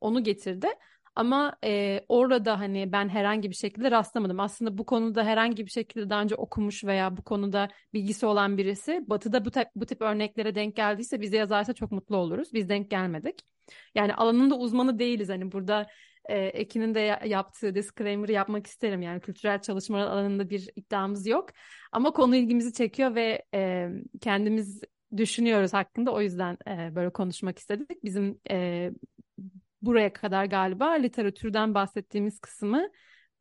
onu 0.00 0.24
getirdi. 0.24 0.68
Ama 1.16 1.56
e, 1.64 2.00
orada 2.08 2.60
hani 2.60 2.92
ben 2.92 3.08
herhangi 3.08 3.50
bir 3.50 3.54
şekilde 3.54 3.90
rastlamadım. 3.90 4.40
Aslında 4.40 4.78
bu 4.78 4.86
konuda 4.86 5.24
herhangi 5.24 5.66
bir 5.66 5.70
şekilde 5.70 6.10
daha 6.10 6.22
önce 6.22 6.34
okumuş 6.34 6.84
veya 6.84 7.16
bu 7.16 7.22
konuda 7.22 7.68
bilgisi 7.92 8.26
olan 8.26 8.58
birisi 8.58 9.04
Batı'da 9.06 9.44
bu 9.44 9.50
tip, 9.50 9.68
bu 9.74 9.86
tip 9.86 10.02
örneklere 10.02 10.54
denk 10.54 10.76
geldiyse 10.76 11.20
bize 11.20 11.36
yazarsa 11.36 11.72
çok 11.72 11.92
mutlu 11.92 12.16
oluruz. 12.16 12.52
Biz 12.52 12.68
denk 12.68 12.90
gelmedik. 12.90 13.40
Yani 13.94 14.14
alanında 14.14 14.58
uzmanı 14.58 14.98
değiliz. 14.98 15.28
Hani 15.28 15.52
burada 15.52 15.86
e, 16.28 16.38
Ekin'in 16.38 16.94
de 16.94 17.20
yaptığı 17.26 17.74
disclaimer'ı 17.74 18.32
yapmak 18.32 18.66
isterim. 18.66 19.02
Yani 19.02 19.20
kültürel 19.20 19.62
çalışmalar 19.62 20.06
alanında 20.06 20.50
bir 20.50 20.70
iddiamız 20.76 21.26
yok. 21.26 21.48
Ama 21.92 22.12
konu 22.12 22.36
ilgimizi 22.36 22.72
çekiyor 22.72 23.14
ve 23.14 23.44
e, 23.54 23.88
kendimiz 24.20 24.80
düşünüyoruz 25.16 25.72
hakkında. 25.72 26.12
O 26.12 26.20
yüzden 26.20 26.58
e, 26.68 26.94
böyle 26.94 27.10
konuşmak 27.10 27.58
istedik. 27.58 28.04
Bizim 28.04 28.40
e, 28.50 28.90
buraya 29.82 30.12
kadar 30.12 30.44
galiba 30.44 30.90
literatürden 30.90 31.74
bahsettiğimiz 31.74 32.40
kısmı 32.40 32.88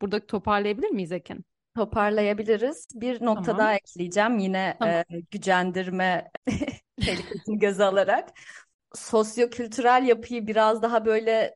burada 0.02 0.26
toparlayabilir 0.26 0.90
miyiz 0.90 1.12
Ekin? 1.12 1.46
Toparlayabiliriz. 1.76 2.88
Bir 2.94 3.26
nokta 3.26 3.44
tamam. 3.44 3.60
daha 3.60 3.76
ekleyeceğim 3.76 4.40
yine 4.40 4.76
tamam. 4.80 4.96
e, 4.96 5.06
gücendirme 5.32 6.32
tehlikesini 7.02 7.60
göze 7.60 7.84
alarak. 7.84 8.30
Sosyokültürel 8.96 10.04
yapıyı 10.08 10.48
biraz 10.48 10.82
daha 10.82 11.06
böyle 11.06 11.56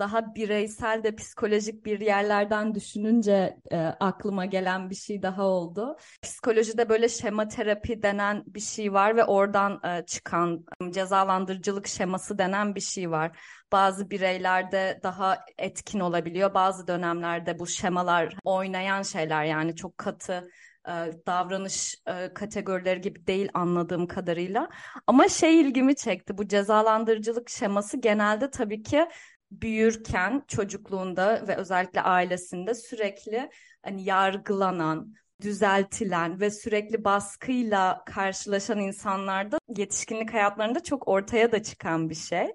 daha 0.00 0.34
bireysel 0.34 1.04
de 1.04 1.16
psikolojik 1.16 1.84
bir 1.86 2.00
yerlerden 2.00 2.74
düşününce 2.74 3.56
e, 3.72 3.76
aklıma 3.78 4.44
gelen 4.44 4.90
bir 4.90 4.94
şey 4.94 5.22
daha 5.22 5.44
oldu. 5.44 5.96
Psikolojide 6.22 6.88
böyle 6.88 7.08
şema 7.08 7.48
terapi 7.48 8.02
denen 8.02 8.42
bir 8.46 8.60
şey 8.60 8.92
var 8.92 9.16
ve 9.16 9.24
oradan 9.24 9.80
e, 9.84 10.06
çıkan 10.06 10.64
cezalandırıcılık 10.90 11.86
şeması 11.86 12.38
denen 12.38 12.74
bir 12.74 12.80
şey 12.80 13.10
var. 13.10 13.38
Bazı 13.72 14.10
bireylerde 14.10 15.00
daha 15.02 15.38
etkin 15.58 16.00
olabiliyor. 16.00 16.54
Bazı 16.54 16.86
dönemlerde 16.86 17.58
bu 17.58 17.66
şemalar 17.66 18.36
oynayan 18.44 19.02
şeyler 19.02 19.44
yani 19.44 19.76
çok 19.76 19.98
katı 19.98 20.48
e, 20.88 20.92
davranış 21.26 21.94
e, 22.06 22.34
kategorileri 22.34 23.00
gibi 23.00 23.26
değil 23.26 23.48
anladığım 23.54 24.06
kadarıyla. 24.06 24.68
Ama 25.06 25.28
şey 25.28 25.60
ilgimi 25.60 25.96
çekti. 25.96 26.38
Bu 26.38 26.48
cezalandırıcılık 26.48 27.50
şeması 27.50 27.96
genelde 27.96 28.50
tabii 28.50 28.82
ki 28.82 29.06
büyürken 29.50 30.42
çocukluğunda 30.48 31.48
ve 31.48 31.56
özellikle 31.56 32.02
ailesinde 32.02 32.74
sürekli 32.74 33.50
hani 33.82 34.04
yargılanan, 34.04 35.14
düzeltilen 35.42 36.40
ve 36.40 36.50
sürekli 36.50 37.04
baskıyla 37.04 38.02
karşılaşan 38.06 38.80
insanlarda 38.80 39.58
yetişkinlik 39.76 40.32
hayatlarında 40.34 40.82
çok 40.82 41.08
ortaya 41.08 41.52
da 41.52 41.62
çıkan 41.62 42.10
bir 42.10 42.14
şey. 42.14 42.46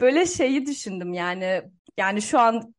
Böyle 0.00 0.26
şeyi 0.26 0.66
düşündüm 0.66 1.12
yani 1.12 1.62
yani 1.96 2.22
şu 2.22 2.38
an 2.38 2.74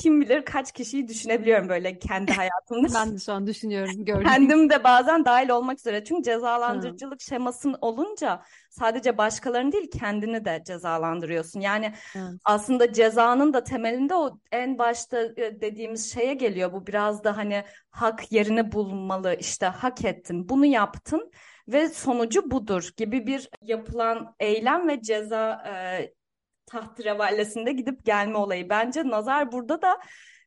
kim 0.00 0.20
bilir 0.20 0.44
kaç 0.44 0.72
kişiyi 0.72 1.08
düşünebiliyorum 1.08 1.68
böyle 1.68 1.98
kendi 1.98 2.32
hayatımda. 2.32 2.88
ben 2.94 3.14
de 3.14 3.18
şu 3.18 3.32
an 3.32 3.46
düşünüyorum. 3.46 3.94
Gördüm. 4.04 4.24
Kendim 4.24 4.70
de 4.70 4.84
bazen 4.84 5.24
dahil 5.24 5.48
olmak 5.48 5.78
üzere. 5.78 6.04
Çünkü 6.04 6.22
cezalandırıcılık 6.22 7.20
şemasın 7.20 7.76
olunca 7.80 8.42
sadece 8.70 9.18
başkalarını 9.18 9.72
değil 9.72 9.90
kendini 9.90 10.44
de 10.44 10.62
cezalandırıyorsun. 10.66 11.60
Yani 11.60 11.94
evet. 12.16 12.32
aslında 12.44 12.92
cezanın 12.92 13.52
da 13.52 13.64
temelinde 13.64 14.14
o 14.14 14.38
en 14.52 14.78
başta 14.78 15.22
e, 15.22 15.60
dediğimiz 15.60 16.12
şeye 16.12 16.34
geliyor. 16.34 16.72
Bu 16.72 16.86
biraz 16.86 17.24
da 17.24 17.36
hani 17.36 17.64
hak 17.90 18.32
yerini 18.32 18.72
bulmalı. 18.72 19.36
işte 19.40 19.66
hak 19.66 20.04
ettin, 20.04 20.48
bunu 20.48 20.66
yaptın 20.66 21.30
ve 21.68 21.88
sonucu 21.88 22.50
budur 22.50 22.90
gibi 22.96 23.26
bir 23.26 23.48
yapılan 23.62 24.34
eylem 24.40 24.88
ve 24.88 25.02
ceza 25.02 25.64
e, 25.66 26.12
tahtirevallesinde 26.70 27.72
gidip 27.72 28.04
gelme 28.04 28.38
olayı. 28.38 28.68
Bence 28.68 29.08
nazar 29.08 29.52
burada 29.52 29.82
da 29.82 29.98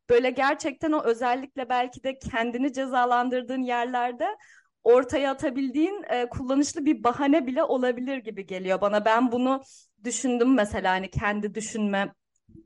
böyle 0.10 0.30
gerçekten 0.30 0.92
o 0.92 1.04
özellikle 1.04 1.70
belki 1.70 2.04
de 2.04 2.20
kendini 2.20 2.74
cezalandırdığın 2.74 3.62
yerlerde 3.62 4.28
ortaya 4.84 5.32
atabildiğin 5.32 6.04
e, 6.10 6.30
kullanışlı 6.30 6.86
bir 6.86 7.04
bahane 7.04 7.48
bile 7.48 7.64
olabilir 7.64 8.18
gibi 8.18 8.46
geliyor 8.46 8.82
bana. 8.82 9.06
Ben 9.06 9.32
bunu 9.32 9.62
düşündüm 10.04 10.54
mesela 10.54 10.92
hani 10.92 11.10
kendi 11.10 11.56
düşünme 11.56 12.14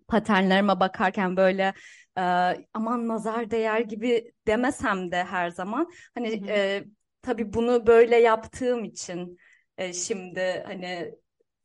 paternlerime 0.07 0.79
bakarken 0.79 1.37
böyle 1.37 1.73
e, 2.17 2.21
aman 2.73 3.07
nazar 3.07 3.51
değer 3.51 3.79
gibi 3.79 4.31
demesem 4.47 5.11
de 5.11 5.23
her 5.23 5.49
zaman 5.49 5.91
hani 6.15 6.43
e, 6.47 6.83
tabii 7.21 7.53
bunu 7.53 7.87
böyle 7.87 8.17
yaptığım 8.17 8.83
için 8.83 9.37
e, 9.77 9.93
şimdi 9.93 10.63
hani 10.67 11.11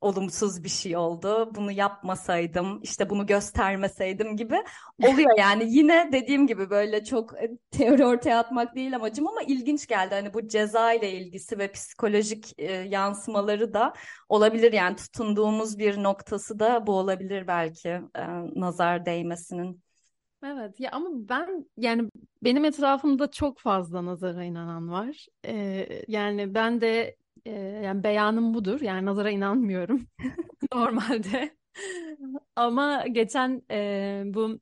olumsuz 0.02 0.64
bir 0.64 0.68
şey 0.68 0.96
oldu. 0.96 1.54
Bunu 1.54 1.72
yapmasaydım, 1.72 2.80
işte 2.82 3.10
bunu 3.10 3.26
göstermeseydim 3.26 4.36
gibi 4.36 4.62
oluyor 5.02 5.38
yani. 5.38 5.64
Yine 5.68 6.08
dediğim 6.12 6.46
gibi 6.46 6.70
böyle 6.70 7.04
çok 7.04 7.42
e, 7.42 7.50
teori 7.70 8.06
ortaya 8.06 8.38
atmak 8.38 8.74
değil 8.74 8.96
amacım 8.96 9.28
ama 9.28 9.42
ilginç 9.42 9.86
geldi. 9.86 10.14
Hani 10.14 10.34
bu 10.34 10.48
ceza 10.48 10.92
ile 10.92 11.12
ilgisi 11.12 11.58
ve 11.58 11.72
psikolojik 11.72 12.54
e, 12.58 12.72
yansımaları 12.72 13.74
da 13.74 13.92
olabilir. 14.28 14.72
Yani 14.72 14.96
tutunduğumuz 14.96 15.78
bir 15.78 16.02
noktası 16.02 16.58
da 16.58 16.86
bu 16.86 16.92
olabilir 16.92 17.46
belki 17.46 17.88
e, 17.88 18.24
nazar 18.54 19.06
değmesinin. 19.06 19.82
Evet 20.44 20.80
ya 20.80 20.90
ama 20.92 21.08
ben 21.12 21.66
yani 21.76 22.08
benim 22.42 22.64
etrafımda 22.64 23.30
çok 23.30 23.58
fazla 23.58 24.04
nazara 24.04 24.44
inanan 24.44 24.90
var. 24.90 25.26
Ee, 25.46 26.02
yani 26.08 26.54
ben 26.54 26.80
de 26.80 27.16
e, 27.46 27.50
yani 27.84 28.04
beyanım 28.04 28.54
budur. 28.54 28.80
Yani 28.80 29.06
nazara 29.06 29.30
inanmıyorum 29.30 30.06
normalde. 30.74 31.56
Ama 32.56 33.06
geçen 33.06 33.62
e, 33.70 34.22
bu 34.26 34.60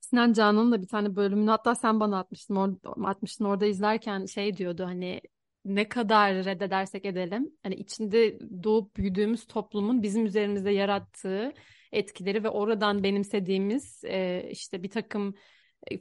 Sinan 0.00 0.32
Canan'ın 0.32 0.72
da 0.72 0.82
bir 0.82 0.86
tane 0.88 1.16
bölümünü 1.16 1.50
hatta 1.50 1.74
sen 1.74 2.00
bana 2.00 2.18
atmıştın, 2.18 2.56
or 2.56 3.04
atmıştın 3.04 3.44
orada 3.44 3.66
izlerken 3.66 4.26
şey 4.26 4.56
diyordu 4.56 4.84
hani 4.84 5.20
ne 5.64 5.88
kadar 5.88 6.44
reddedersek 6.44 7.04
edelim 7.04 7.50
hani 7.62 7.74
içinde 7.74 8.38
doğup 8.62 8.96
büyüdüğümüz 8.96 9.46
toplumun 9.46 10.02
bizim 10.02 10.26
üzerimizde 10.26 10.70
yarattığı 10.70 11.52
etkileri 11.92 12.44
ve 12.44 12.48
oradan 12.48 13.02
benimsediğimiz 13.02 14.04
e, 14.04 14.48
işte 14.50 14.82
bir 14.82 14.90
takım 14.90 15.34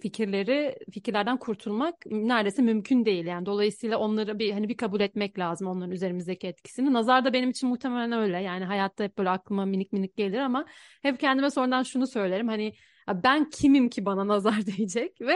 fikirleri 0.02 0.76
fikirlerden 0.94 1.38
kurtulmak 1.38 1.96
neredeyse 2.06 2.62
mümkün 2.62 3.06
değil. 3.06 3.26
Yani 3.26 3.46
dolayısıyla 3.46 3.98
onları 3.98 4.40
bir 4.40 4.52
hani 4.52 4.70
bir 4.70 4.78
kabul 4.78 5.02
etmek 5.02 5.40
lazım 5.40 5.68
onların 5.68 5.92
üzerimizdeki 5.92 6.48
etkisini. 6.48 6.94
Nazar 6.94 7.26
da 7.26 7.34
benim 7.34 7.50
için 7.50 7.70
muhtemelen 7.70 8.12
öyle. 8.12 8.42
Yani 8.42 8.66
hayatta 8.66 9.04
hep 9.04 9.18
böyle 9.18 9.30
aklıma 9.30 9.66
minik 9.66 9.94
minik 9.94 10.18
gelir 10.18 10.38
ama 10.40 10.66
hep 11.02 11.20
kendime 11.20 11.52
sonradan 11.52 11.84
şunu 11.84 12.08
söylerim. 12.08 12.48
Hani 12.48 12.74
ben 13.08 13.50
kimim 13.50 13.90
ki 13.90 14.06
bana 14.06 14.28
nazar 14.28 14.66
değecek? 14.66 15.22
Ve 15.22 15.36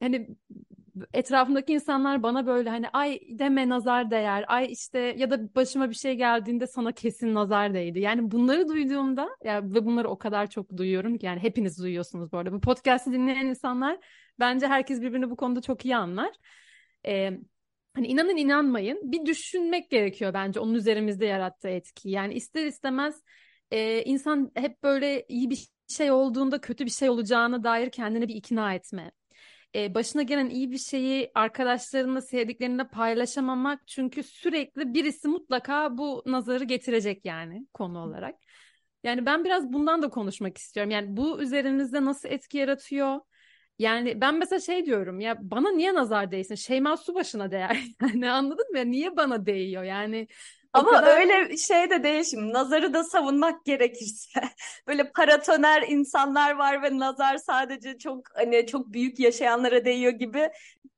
hani 0.00 0.28
etrafımdaki 1.14 1.72
insanlar 1.72 2.22
bana 2.22 2.46
böyle 2.46 2.70
hani 2.70 2.88
ay 2.88 3.20
deme 3.28 3.68
nazar 3.68 4.10
değer 4.10 4.44
ay 4.48 4.72
işte 4.72 4.98
ya 4.98 5.30
da 5.30 5.54
başıma 5.54 5.90
bir 5.90 5.94
şey 5.94 6.14
geldiğinde 6.14 6.66
sana 6.66 6.92
kesin 6.92 7.34
nazar 7.34 7.74
değdi. 7.74 8.00
Yani 8.00 8.30
bunları 8.30 8.68
duyduğumda 8.68 9.28
ya 9.44 9.62
ve 9.62 9.86
bunları 9.86 10.08
o 10.08 10.18
kadar 10.18 10.50
çok 10.50 10.76
duyuyorum 10.76 11.18
ki 11.18 11.26
yani 11.26 11.42
hepiniz 11.42 11.82
duyuyorsunuz 11.82 12.32
bu 12.32 12.38
arada. 12.38 12.52
Bu 12.52 12.60
podcast'i 12.60 13.12
dinleyen 13.12 13.46
insanlar 13.46 13.98
bence 14.40 14.66
herkes 14.66 15.00
birbirini 15.00 15.30
bu 15.30 15.36
konuda 15.36 15.60
çok 15.60 15.84
iyi 15.84 15.96
anlar. 15.96 16.30
Ee, 17.06 17.30
hani 17.94 18.06
inanın 18.06 18.36
inanmayın 18.36 19.12
bir 19.12 19.26
düşünmek 19.26 19.90
gerekiyor 19.90 20.34
bence 20.34 20.60
onun 20.60 20.74
üzerimizde 20.74 21.26
yarattığı 21.26 21.68
etki. 21.68 22.10
Yani 22.10 22.34
ister 22.34 22.66
istemez 22.66 23.22
e, 23.70 24.02
insan 24.02 24.50
hep 24.54 24.82
böyle 24.82 25.26
iyi 25.28 25.50
bir 25.50 25.68
şey 25.88 26.10
olduğunda 26.10 26.60
kötü 26.60 26.84
bir 26.84 26.90
şey 26.90 27.10
olacağına 27.10 27.64
dair 27.64 27.90
kendini 27.90 28.28
bir 28.28 28.34
ikna 28.34 28.74
etme 28.74 29.12
e, 29.76 29.94
başına 29.94 30.22
gelen 30.22 30.48
iyi 30.50 30.70
bir 30.70 30.78
şeyi 30.78 31.30
arkadaşlarınla, 31.34 32.20
sevdiklerinle 32.20 32.88
paylaşamamak 32.88 33.88
çünkü 33.88 34.22
sürekli 34.22 34.94
birisi 34.94 35.28
mutlaka 35.28 35.98
bu 35.98 36.22
nazarı 36.26 36.64
getirecek 36.64 37.24
yani 37.24 37.66
konu 37.74 37.98
olarak. 37.98 38.34
Yani 39.04 39.26
ben 39.26 39.44
biraz 39.44 39.72
bundan 39.72 40.02
da 40.02 40.08
konuşmak 40.10 40.58
istiyorum. 40.58 40.90
Yani 40.90 41.16
bu 41.16 41.42
üzerimizde 41.42 42.04
nasıl 42.04 42.28
etki 42.28 42.58
yaratıyor? 42.58 43.20
Yani 43.78 44.20
ben 44.20 44.34
mesela 44.38 44.60
şey 44.60 44.86
diyorum 44.86 45.20
ya 45.20 45.36
bana 45.40 45.70
niye 45.70 45.94
nazar 45.94 46.30
değsin? 46.30 46.54
Şeyma 46.54 46.96
su 46.96 47.14
başına 47.14 47.50
değer. 47.50 47.84
Yani 48.02 48.30
anladın 48.30 48.72
mı? 48.72 48.90
Niye 48.90 49.16
bana 49.16 49.46
değiyor? 49.46 49.82
Yani 49.82 50.28
ama 50.72 50.90
kadar... 50.90 51.16
öyle 51.16 51.56
şey 51.56 51.90
de 51.90 52.02
değil 52.02 52.24
şimdi. 52.24 52.52
Nazarı 52.52 52.94
da 52.94 53.04
savunmak 53.04 53.64
gerekirse. 53.64 54.40
Böyle 54.86 55.10
paratoner 55.12 55.82
insanlar 55.82 56.56
var 56.56 56.82
ve 56.82 56.98
nazar 56.98 57.38
sadece 57.38 57.98
çok 57.98 58.22
hani 58.34 58.66
çok 58.66 58.92
büyük 58.92 59.18
yaşayanlara 59.18 59.84
değiyor 59.84 60.12
gibi 60.12 60.50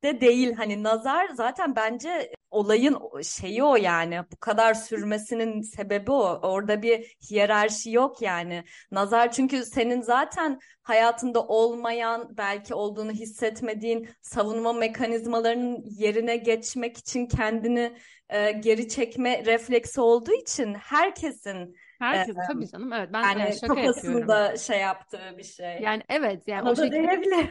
de 0.03 0.21
değil. 0.21 0.53
Hani 0.53 0.83
nazar 0.83 1.27
zaten 1.33 1.75
bence 1.75 2.31
olayın 2.51 2.97
şeyi 3.23 3.63
o 3.63 3.75
yani. 3.75 4.19
Bu 4.31 4.37
kadar 4.37 4.73
sürmesinin 4.73 5.61
sebebi 5.61 6.11
o. 6.11 6.39
Orada 6.43 6.81
bir 6.81 7.17
hiyerarşi 7.29 7.91
yok 7.91 8.21
yani. 8.21 8.63
Nazar 8.91 9.31
çünkü 9.31 9.65
senin 9.65 10.01
zaten 10.01 10.59
hayatında 10.83 11.47
olmayan, 11.47 12.37
belki 12.37 12.73
olduğunu 12.73 13.11
hissetmediğin 13.11 14.09
savunma 14.21 14.73
mekanizmalarının 14.73 15.83
yerine 15.85 16.37
geçmek 16.37 16.97
için 16.97 17.25
kendini 17.25 17.93
e, 18.29 18.51
geri 18.51 18.89
çekme 18.89 19.45
refleksi 19.45 20.01
olduğu 20.01 20.33
için 20.33 20.73
herkesin 20.73 21.75
Herkes 21.99 22.35
ee, 22.37 22.39
tabii 22.47 22.67
canım 22.67 22.93
evet 22.93 23.09
ben 23.13 23.21
yani, 23.21 23.39
yani 23.39 23.59
şaka 23.59 23.79
yapıyorum. 23.79 24.57
şey 24.57 24.79
yaptığı 24.79 25.37
bir 25.37 25.43
şey. 25.43 25.79
Yani 25.81 26.03
evet 26.09 26.47
yani 26.47 26.69
o, 26.69 26.71
o 26.71 26.75
şekilde 26.75 27.49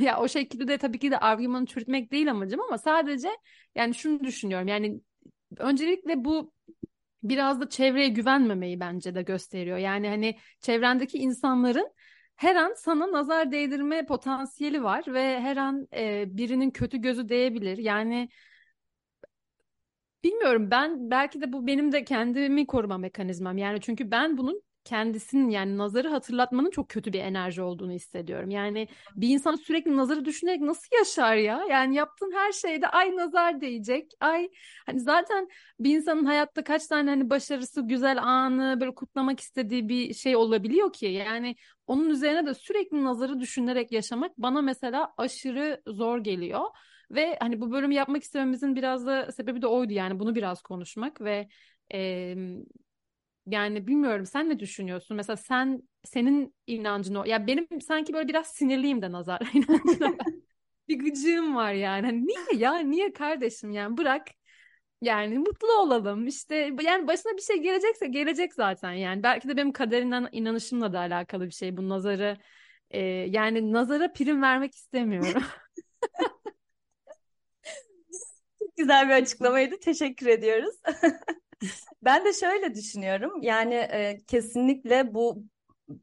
ya 0.04 0.20
o 0.20 0.28
şekilde 0.28 0.68
de 0.68 0.78
tabii 0.78 0.98
ki 0.98 1.10
de 1.10 1.18
argümanı 1.18 1.66
çürütmek 1.66 2.12
değil 2.12 2.30
amacım 2.30 2.60
ama 2.60 2.78
sadece 2.78 3.28
yani 3.74 3.94
şunu 3.94 4.20
düşünüyorum 4.20 4.68
yani 4.68 5.00
öncelikle 5.58 6.24
bu 6.24 6.52
biraz 7.22 7.60
da 7.60 7.68
çevreye 7.68 8.08
güvenmemeyi 8.08 8.80
bence 8.80 9.14
de 9.14 9.22
gösteriyor. 9.22 9.78
Yani 9.78 10.08
hani 10.08 10.38
çevrendeki 10.60 11.18
insanların 11.18 11.92
her 12.36 12.56
an 12.56 12.74
sana 12.76 13.12
nazar 13.12 13.52
değdirme 13.52 14.06
potansiyeli 14.06 14.82
var 14.82 15.04
ve 15.06 15.40
her 15.40 15.56
an 15.56 15.88
e, 15.96 16.24
birinin 16.36 16.70
kötü 16.70 16.98
gözü 16.98 17.28
değebilir. 17.28 17.78
Yani 17.78 18.28
Bilmiyorum 20.24 20.70
ben 20.70 21.10
belki 21.10 21.40
de 21.40 21.52
bu 21.52 21.66
benim 21.66 21.92
de 21.92 22.04
kendimi 22.04 22.66
koruma 22.66 22.98
mekanizmam. 22.98 23.58
Yani 23.58 23.80
çünkü 23.80 24.10
ben 24.10 24.38
bunun 24.38 24.62
kendisinin 24.84 25.50
yani 25.50 25.78
nazarı 25.78 26.08
hatırlatmanın 26.08 26.70
çok 26.70 26.88
kötü 26.88 27.12
bir 27.12 27.20
enerji 27.20 27.62
olduğunu 27.62 27.92
hissediyorum. 27.92 28.50
Yani 28.50 28.88
bir 29.16 29.28
insan 29.28 29.54
sürekli 29.54 29.96
nazarı 29.96 30.24
düşünerek 30.24 30.60
nasıl 30.60 30.96
yaşar 30.98 31.36
ya? 31.36 31.64
Yani 31.70 31.94
yaptığın 31.94 32.32
her 32.32 32.52
şeyde 32.52 32.88
ay 32.88 33.16
nazar 33.16 33.60
değecek. 33.60 34.12
Ay 34.20 34.48
hani 34.86 35.00
zaten 35.00 35.48
bir 35.80 35.96
insanın 35.96 36.24
hayatta 36.24 36.64
kaç 36.64 36.86
tane 36.86 37.10
hani 37.10 37.30
başarısı, 37.30 37.82
güzel 37.82 38.22
anı 38.22 38.80
böyle 38.80 38.94
kutlamak 38.94 39.40
istediği 39.40 39.88
bir 39.88 40.14
şey 40.14 40.36
olabiliyor 40.36 40.92
ki. 40.92 41.06
Yani 41.06 41.56
onun 41.86 42.10
üzerine 42.10 42.46
de 42.46 42.54
sürekli 42.54 43.04
nazarı 43.04 43.40
düşünerek 43.40 43.92
yaşamak 43.92 44.38
bana 44.38 44.62
mesela 44.62 45.12
aşırı 45.16 45.82
zor 45.86 46.18
geliyor. 46.18 46.64
Ve 47.12 47.36
hani 47.40 47.60
bu 47.60 47.72
bölümü 47.72 47.94
yapmak 47.94 48.22
istememizin 48.22 48.76
biraz 48.76 49.06
da 49.06 49.32
sebebi 49.32 49.62
de 49.62 49.66
oydu 49.66 49.92
yani 49.92 50.18
bunu 50.20 50.34
biraz 50.34 50.62
konuşmak 50.62 51.20
ve 51.20 51.48
e, 51.94 52.34
yani 53.46 53.86
bilmiyorum 53.86 54.26
sen 54.26 54.48
ne 54.48 54.58
düşünüyorsun? 54.58 55.16
Mesela 55.16 55.36
sen 55.36 55.82
senin 56.04 56.54
inancın 56.66 57.14
o. 57.14 57.24
Ya 57.24 57.46
benim 57.46 57.80
sanki 57.80 58.12
böyle 58.12 58.28
biraz 58.28 58.46
sinirliyim 58.46 59.02
de 59.02 59.12
nazar 59.12 59.40
inancına. 59.54 60.16
bir 60.88 60.98
gıcığım 60.98 61.56
var 61.56 61.72
yani. 61.72 62.06
Hani 62.06 62.26
niye 62.26 62.62
ya? 62.62 62.78
Niye 62.78 63.12
kardeşim 63.12 63.70
yani 63.72 63.96
bırak 63.96 64.26
yani 65.02 65.38
mutlu 65.38 65.72
olalım 65.80 66.26
işte 66.26 66.56
yani 66.82 67.06
başına 67.06 67.32
bir 67.36 67.42
şey 67.42 67.56
gelecekse 67.62 68.06
gelecek 68.06 68.54
zaten 68.54 68.92
yani 68.92 69.22
belki 69.22 69.48
de 69.48 69.56
benim 69.56 69.72
kaderinden 69.72 70.28
inanışımla 70.32 70.92
da 70.92 70.98
alakalı 70.98 71.46
bir 71.46 71.50
şey 71.50 71.76
bu 71.76 71.88
nazarı 71.88 72.38
e, 72.90 73.00
yani 73.30 73.72
nazara 73.72 74.12
prim 74.12 74.42
vermek 74.42 74.74
istemiyorum. 74.74 75.42
güzel 78.76 79.08
bir 79.08 79.14
açıklamaydı. 79.14 79.80
Teşekkür 79.80 80.26
ediyoruz. 80.26 80.74
ben 82.02 82.24
de 82.24 82.32
şöyle 82.32 82.74
düşünüyorum. 82.74 83.42
Yani 83.42 83.74
e, 83.74 84.18
kesinlikle 84.26 85.14
bu 85.14 85.44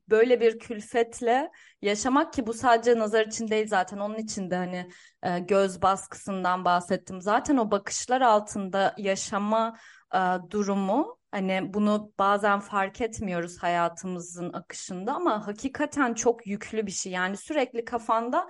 böyle 0.10 0.42
bir 0.42 0.60
külfetle 0.60 1.52
yaşamak 1.82 2.34
ki 2.34 2.48
bu 2.48 2.54
sadece 2.54 3.00
nazar 3.00 3.26
için 3.26 3.48
değil 3.48 3.68
zaten 3.68 3.98
onun 3.98 4.18
için 4.18 4.50
de 4.52 4.56
hani 4.56 4.90
e, 5.24 5.40
göz 5.40 5.82
baskısından 5.82 6.66
bahsettim. 6.66 7.22
Zaten 7.22 7.58
o 7.58 7.72
bakışlar 7.72 8.22
altında 8.22 8.96
yaşama 8.98 9.78
e, 10.16 10.20
durumu 10.50 11.20
hani 11.32 11.74
bunu 11.74 12.14
bazen 12.20 12.60
fark 12.60 13.02
etmiyoruz 13.02 13.58
hayatımızın 13.64 14.54
akışında 14.54 15.14
ama 15.14 15.48
hakikaten 15.48 16.14
çok 16.14 16.48
yüklü 16.48 16.86
bir 16.86 16.92
şey. 16.92 17.12
Yani 17.12 17.38
sürekli 17.38 17.86
kafanda 17.86 18.50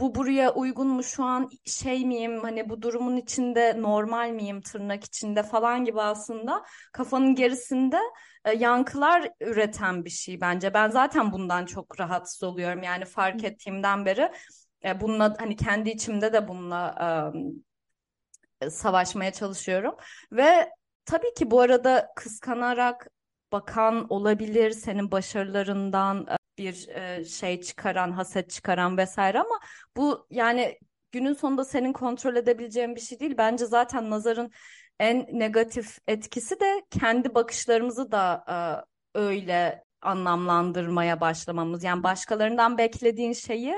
bu 0.00 0.14
buraya 0.14 0.54
uygun 0.54 0.86
mu 0.88 1.02
şu 1.02 1.24
an 1.24 1.50
şey 1.64 2.06
miyim 2.06 2.40
hani 2.42 2.68
bu 2.68 2.82
durumun 2.82 3.16
içinde 3.16 3.82
normal 3.82 4.30
miyim 4.30 4.60
tırnak 4.60 5.04
içinde 5.04 5.42
falan 5.42 5.84
gibi 5.84 6.00
aslında 6.00 6.64
kafanın 6.92 7.34
gerisinde 7.34 7.98
e, 8.44 8.52
yankılar 8.52 9.30
üreten 9.40 10.04
bir 10.04 10.10
şey 10.10 10.40
bence. 10.40 10.74
Ben 10.74 10.88
zaten 10.90 11.32
bundan 11.32 11.66
çok 11.66 12.00
rahatsız 12.00 12.42
oluyorum. 12.42 12.82
Yani 12.82 13.04
fark 13.04 13.44
ettiğimden 13.44 14.06
beri 14.06 14.32
e, 14.84 15.00
bununla 15.00 15.36
hani 15.38 15.56
kendi 15.56 15.90
içimde 15.90 16.32
de 16.32 16.48
bununla 16.48 16.94
e, 18.62 18.70
savaşmaya 18.70 19.32
çalışıyorum. 19.32 19.96
Ve 20.32 20.70
tabii 21.04 21.34
ki 21.34 21.50
bu 21.50 21.60
arada 21.60 22.12
kıskanarak 22.16 23.08
bakan 23.52 24.06
olabilir 24.08 24.70
senin 24.70 25.10
başarılarından 25.10 26.26
bir 26.60 26.88
e, 26.88 27.24
şey 27.24 27.60
çıkaran, 27.60 28.12
haset 28.12 28.50
çıkaran 28.50 28.96
vesaire 28.96 29.38
ama 29.38 29.60
bu 29.96 30.26
yani 30.30 30.78
günün 31.12 31.32
sonunda 31.32 31.64
senin 31.64 31.92
kontrol 31.92 32.36
edebileceğin 32.36 32.96
bir 32.96 33.00
şey 33.00 33.20
değil. 33.20 33.34
Bence 33.38 33.66
zaten 33.66 34.10
nazarın 34.10 34.50
en 34.98 35.26
negatif 35.32 35.98
etkisi 36.08 36.60
de 36.60 36.82
kendi 36.90 37.34
bakışlarımızı 37.34 38.12
da 38.12 38.44
e, 38.48 39.18
öyle 39.18 39.84
anlamlandırmaya 40.02 41.20
başlamamız. 41.20 41.84
Yani 41.84 42.02
başkalarından 42.02 42.78
beklediğin 42.78 43.32
şeyi 43.32 43.74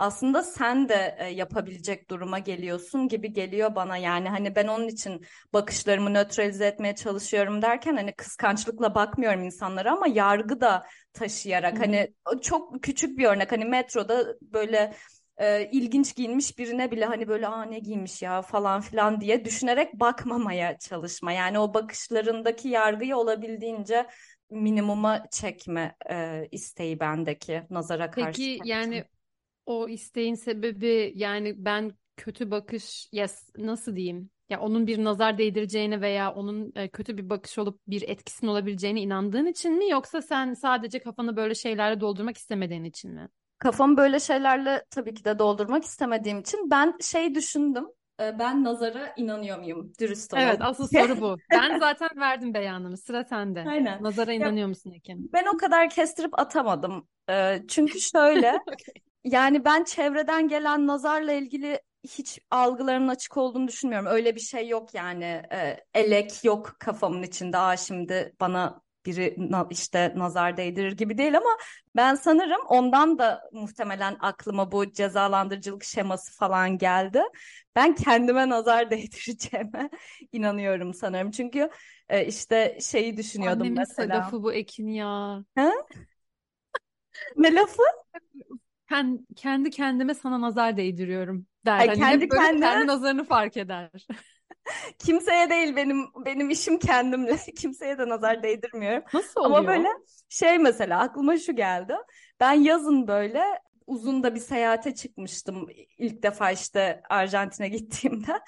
aslında 0.00 0.42
sen 0.42 0.88
de 0.88 1.16
e, 1.18 1.26
yapabilecek 1.26 2.10
duruma 2.10 2.38
geliyorsun 2.38 3.08
gibi 3.08 3.32
geliyor 3.32 3.74
bana. 3.74 3.96
Yani 3.96 4.28
hani 4.28 4.56
ben 4.56 4.66
onun 4.66 4.88
için 4.88 5.26
bakışlarımı 5.52 6.14
nötralize 6.14 6.66
etmeye 6.66 6.94
çalışıyorum 6.94 7.62
derken 7.62 7.96
hani 7.96 8.12
kıskançlıkla 8.12 8.94
bakmıyorum 8.94 9.42
insanlara 9.42 9.92
ama 9.92 10.06
yargı 10.06 10.60
da 10.60 10.86
taşıyarak 11.12 11.72
hmm. 11.72 11.80
hani 11.80 12.14
çok 12.42 12.82
küçük 12.82 13.18
bir 13.18 13.24
örnek 13.24 13.52
hani 13.52 13.64
metroda 13.64 14.26
böyle 14.42 14.94
e, 15.38 15.70
ilginç 15.72 16.14
giyinmiş 16.14 16.58
birine 16.58 16.90
bile 16.90 17.04
hani 17.04 17.28
böyle 17.28 17.48
aa 17.48 17.62
ne 17.62 17.78
giymiş 17.78 18.22
ya 18.22 18.42
falan 18.42 18.80
filan 18.80 19.20
diye 19.20 19.44
düşünerek 19.44 19.94
bakmamaya 19.94 20.78
çalışma. 20.78 21.32
Yani 21.32 21.58
o 21.58 21.74
bakışlarındaki 21.74 22.68
yargıyı 22.68 23.16
olabildiğince 23.16 24.06
minimuma 24.50 25.26
çekme 25.30 25.94
e, 26.10 26.48
isteği 26.50 27.00
bendeki 27.00 27.62
nazara 27.70 28.10
karşı. 28.10 28.26
Peki 28.26 28.58
yani 28.64 29.04
o 29.70 29.88
isteğin 29.88 30.34
sebebi 30.34 31.12
yani 31.14 31.54
ben 31.56 31.92
kötü 32.16 32.50
bakış 32.50 33.08
yes, 33.12 33.50
nasıl 33.58 33.96
diyeyim? 33.96 34.30
Ya 34.48 34.60
onun 34.60 34.86
bir 34.86 35.04
nazar 35.04 35.38
değdireceğine 35.38 36.00
veya 36.00 36.34
onun 36.34 36.72
e, 36.74 36.88
kötü 36.88 37.18
bir 37.18 37.30
bakış 37.30 37.58
olup 37.58 37.80
bir 37.86 38.08
etkisinin 38.08 38.50
olabileceğine 38.50 39.00
inandığın 39.00 39.46
için 39.46 39.78
mi 39.78 39.90
yoksa 39.90 40.22
sen 40.22 40.54
sadece 40.54 40.98
kafanı 40.98 41.36
böyle 41.36 41.54
şeylerle 41.54 42.00
doldurmak 42.00 42.36
istemediğin 42.36 42.84
için 42.84 43.14
mi? 43.14 43.28
Kafamı 43.58 43.96
böyle 43.96 44.20
şeylerle 44.20 44.84
tabii 44.90 45.14
ki 45.14 45.24
de 45.24 45.38
doldurmak 45.38 45.84
istemediğim 45.84 46.40
için 46.40 46.70
ben 46.70 46.94
şey 47.00 47.34
düşündüm. 47.34 47.86
E, 48.20 48.38
ben 48.38 48.64
nazara 48.64 49.12
inanıyor 49.16 49.58
muyum? 49.58 49.92
Dürüst 50.00 50.34
olalım. 50.34 50.48
Evet 50.48 50.58
asıl 50.60 50.88
soru 50.88 51.20
bu. 51.20 51.36
Ben 51.50 51.78
zaten 51.78 52.10
verdim 52.16 52.54
beyanımı. 52.54 52.96
Sıra 52.96 53.24
sende. 53.24 53.64
Aynen. 53.68 54.02
Nazara 54.02 54.32
inanıyor 54.32 54.56
ya, 54.56 54.68
musun 54.68 54.90
Ekim? 54.90 55.28
Ben 55.32 55.44
o 55.54 55.56
kadar 55.56 55.90
kestirip 55.90 56.38
atamadım. 56.38 57.08
E, 57.30 57.62
çünkü 57.68 58.00
şöyle 58.00 58.58
okay. 58.66 59.09
Yani 59.24 59.64
ben 59.64 59.84
çevreden 59.84 60.48
gelen 60.48 60.86
nazarla 60.86 61.32
ilgili 61.32 61.80
hiç 62.04 62.38
algılarımın 62.50 63.08
açık 63.08 63.36
olduğunu 63.36 63.68
düşünmüyorum. 63.68 64.06
Öyle 64.06 64.34
bir 64.34 64.40
şey 64.40 64.68
yok 64.68 64.94
yani. 64.94 65.42
E, 65.52 65.84
elek 65.94 66.44
yok 66.44 66.76
kafamın 66.78 67.22
içinde. 67.22 67.58
Aa 67.58 67.76
şimdi 67.76 68.34
bana 68.40 68.82
biri 69.06 69.36
işte 69.70 70.12
nazar 70.16 70.56
değdirir 70.56 70.92
gibi 70.92 71.18
değil 71.18 71.36
ama 71.36 71.56
ben 71.96 72.14
sanırım 72.14 72.60
ondan 72.66 73.18
da 73.18 73.50
muhtemelen 73.52 74.16
aklıma 74.20 74.72
bu 74.72 74.92
cezalandırıcılık 74.92 75.84
şeması 75.84 76.36
falan 76.38 76.78
geldi. 76.78 77.22
Ben 77.76 77.94
kendime 77.94 78.48
nazar 78.48 78.90
değdireceğime 78.90 79.90
inanıyorum 80.32 80.94
sanırım. 80.94 81.30
Çünkü 81.30 81.70
e, 82.08 82.26
işte 82.26 82.78
şeyi 82.80 83.16
düşünüyordum 83.16 83.60
Annemin 83.60 83.78
mesela. 83.78 84.16
Annemin 84.16 84.42
bu 84.42 84.52
Ekin 84.52 84.88
ya. 84.88 85.44
Ha? 85.56 85.72
ne 87.36 87.54
lafı? 87.54 87.82
kendi 89.36 89.70
kendime 89.70 90.14
sana 90.14 90.40
nazar 90.40 90.76
değdiriyorum 90.76 91.46
der. 91.66 91.78
Ay, 91.78 91.88
hani 91.88 91.98
kendi 91.98 92.28
kendine... 92.28 92.60
kendi 92.60 92.86
nazarını 92.86 93.24
fark 93.24 93.56
eder. 93.56 93.90
Kimseye 94.98 95.50
değil 95.50 95.76
benim 95.76 96.06
benim 96.24 96.50
işim 96.50 96.78
kendimle. 96.78 97.36
Kimseye 97.58 97.98
de 97.98 98.08
nazar 98.08 98.42
değdirmiyorum. 98.42 99.02
Nasıl 99.14 99.40
oluyor? 99.40 99.58
Ama 99.58 99.68
böyle 99.68 99.88
şey 100.28 100.58
mesela 100.58 101.00
aklıma 101.00 101.38
şu 101.38 101.56
geldi. 101.56 101.94
Ben 102.40 102.52
yazın 102.52 103.08
böyle 103.08 103.44
uzun 103.86 104.22
da 104.22 104.34
bir 104.34 104.40
seyahate 104.40 104.94
çıkmıştım. 104.94 105.66
ilk 105.98 106.22
defa 106.22 106.50
işte 106.50 107.02
Arjantin'e 107.10 107.68
gittiğimde. 107.68 108.40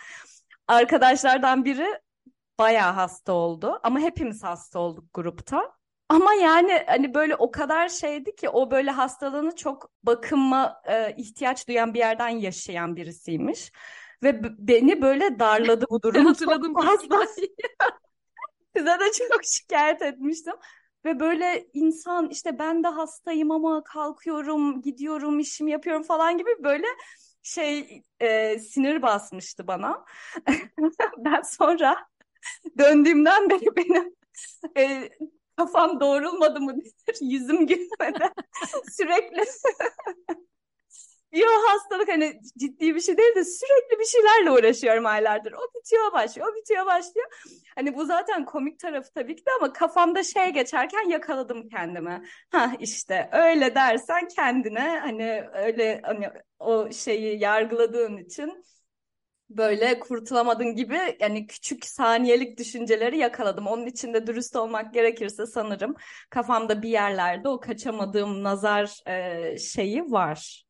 Arkadaşlardan 0.68 1.64
biri 1.64 2.00
bayağı 2.58 2.92
hasta 2.92 3.32
oldu 3.32 3.80
ama 3.82 4.00
hepimiz 4.00 4.42
hasta 4.42 4.78
olduk 4.78 5.04
grupta. 5.14 5.72
Ama 6.08 6.34
yani 6.34 6.82
hani 6.86 7.14
böyle 7.14 7.36
o 7.36 7.50
kadar 7.50 7.88
şeydi 7.88 8.36
ki 8.36 8.48
o 8.48 8.70
böyle 8.70 8.90
hastalığını 8.90 9.56
çok 9.56 9.90
bakıma 10.02 10.82
e, 10.88 11.14
ihtiyaç 11.16 11.68
duyan 11.68 11.94
bir 11.94 11.98
yerden 11.98 12.28
yaşayan 12.28 12.96
birisiymiş. 12.96 13.72
Ve 14.22 14.40
beni 14.58 15.02
böyle 15.02 15.38
darladı 15.38 15.84
bu 15.90 16.02
durum. 16.02 16.26
Hatırladım. 16.26 16.74
Fazla. 16.74 17.26
Size 18.76 18.86
de 19.00 19.12
çok 19.28 19.44
şikayet 19.44 20.02
etmiştim. 20.02 20.54
Ve 21.04 21.20
böyle 21.20 21.66
insan 21.72 22.28
işte 22.30 22.58
ben 22.58 22.82
de 22.84 22.88
hastayım 22.88 23.50
ama 23.50 23.84
kalkıyorum, 23.84 24.82
gidiyorum, 24.82 25.38
işimi 25.38 25.70
yapıyorum 25.70 26.02
falan 26.02 26.38
gibi 26.38 26.50
böyle 26.64 26.86
şey 27.42 28.02
e, 28.20 28.58
sinir 28.58 29.02
basmıştı 29.02 29.66
bana. 29.66 30.04
ben 31.18 31.42
sonra 31.42 31.96
döndüğümden 32.78 33.50
beri 33.50 33.76
benim 33.76 34.14
e, 34.78 35.10
kafam 35.56 36.00
doğrulmadı 36.00 36.60
mı 36.60 36.74
denir, 36.74 37.16
yüzüm 37.20 37.66
gülmedi. 37.66 38.30
Sürekli 38.92 39.44
bir 41.32 41.44
hastalık 41.68 42.08
hani 42.08 42.40
ciddi 42.58 42.94
bir 42.94 43.00
şey 43.00 43.16
değil 43.16 43.34
de 43.34 43.44
sürekli 43.44 43.98
bir 43.98 44.04
şeylerle 44.04 44.50
uğraşıyorum 44.50 45.06
aylardır. 45.06 45.52
O 45.52 45.78
bitiyor 45.78 46.12
başlıyor, 46.12 46.48
o 46.52 46.56
bitiyor 46.56 46.86
başlıyor. 46.86 47.26
Hani 47.74 47.96
bu 47.96 48.04
zaten 48.04 48.44
komik 48.44 48.78
tarafı 48.78 49.12
tabii 49.14 49.36
ki 49.36 49.46
de 49.46 49.50
ama 49.60 49.72
kafamda 49.72 50.22
şey 50.22 50.50
geçerken 50.50 51.08
yakaladım 51.08 51.68
kendimi. 51.68 52.22
Ha 52.50 52.72
işte 52.80 53.28
öyle 53.32 53.74
dersen 53.74 54.28
kendine 54.28 54.98
hani 55.00 55.44
öyle 55.54 56.00
hani 56.04 56.30
o 56.58 56.92
şeyi 56.92 57.38
yargıladığın 57.40 58.16
için 58.16 58.64
böyle 59.56 60.00
kurtulamadın 60.00 60.74
gibi 60.76 60.98
yani 61.20 61.46
küçük 61.46 61.84
saniyelik 61.84 62.58
düşünceleri 62.58 63.18
yakaladım. 63.18 63.66
Onun 63.66 63.86
için 63.86 64.14
de 64.14 64.26
dürüst 64.26 64.56
olmak 64.56 64.94
gerekirse 64.94 65.46
sanırım 65.46 65.94
kafamda 66.30 66.82
bir 66.82 66.88
yerlerde 66.88 67.48
o 67.48 67.60
kaçamadığım 67.60 68.42
nazar 68.42 69.00
e, 69.06 69.58
şeyi 69.58 70.02
var. 70.02 70.64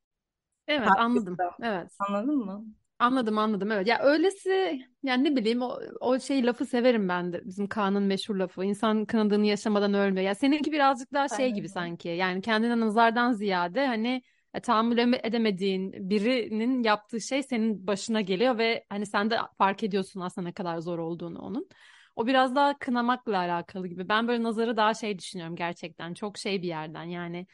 Evet 0.68 0.88
anladım. 0.99 1.37
Evet. 1.62 1.90
Anladın 1.99 2.37
mı? 2.37 2.64
Anladım 2.99 3.38
anladım 3.38 3.71
evet. 3.71 3.87
Ya 3.87 4.03
öylesi 4.03 4.81
yani 5.03 5.25
ne 5.25 5.37
bileyim 5.37 5.62
o, 5.62 5.79
o 6.01 6.21
şey 6.21 6.47
lafı 6.47 6.66
severim 6.66 7.09
ben 7.09 7.33
de. 7.33 7.45
Bizim 7.45 7.66
Kaan'ın 7.66 8.03
meşhur 8.03 8.37
lafı. 8.37 8.64
İnsan 8.64 9.05
kınadığını 9.05 9.47
yaşamadan 9.47 9.95
ölmüyor. 9.95 10.27
Ya 10.27 10.35
seninki 10.35 10.73
birazcık 10.73 11.12
daha 11.12 11.29
şey 11.29 11.51
gibi 11.51 11.68
sanki. 11.68 12.09
Yani 12.09 12.40
kendine 12.40 12.81
nazardan 12.81 13.33
ziyade 13.33 13.87
hani 13.87 14.23
e, 14.55 14.61
tahammül 14.61 14.99
edemediğin 15.23 16.11
birinin 16.11 16.83
yaptığı 16.83 17.21
şey 17.21 17.43
senin 17.43 17.87
başına 17.87 18.21
geliyor 18.21 18.59
ve 18.59 18.85
hani 18.88 19.07
sen 19.07 19.31
de 19.31 19.38
fark 19.59 19.83
ediyorsun 19.83 20.21
aslında 20.21 20.49
ne 20.49 20.53
kadar 20.53 20.79
zor 20.79 20.99
olduğunu 20.99 21.38
onun. 21.38 21.69
O 22.17 22.27
biraz 22.27 22.55
daha 22.55 22.79
kınamakla 22.79 23.38
alakalı 23.38 23.88
gibi. 23.88 24.09
Ben 24.09 24.29
böyle 24.29 24.43
nazarı 24.43 24.77
daha 24.77 24.95
şey 24.95 25.19
düşünüyorum 25.19 25.57
gerçekten. 25.57 26.15
Çok 26.15 26.38
şey 26.38 26.62
bir 26.62 26.69
yerden 26.69 27.05
yani 27.05 27.47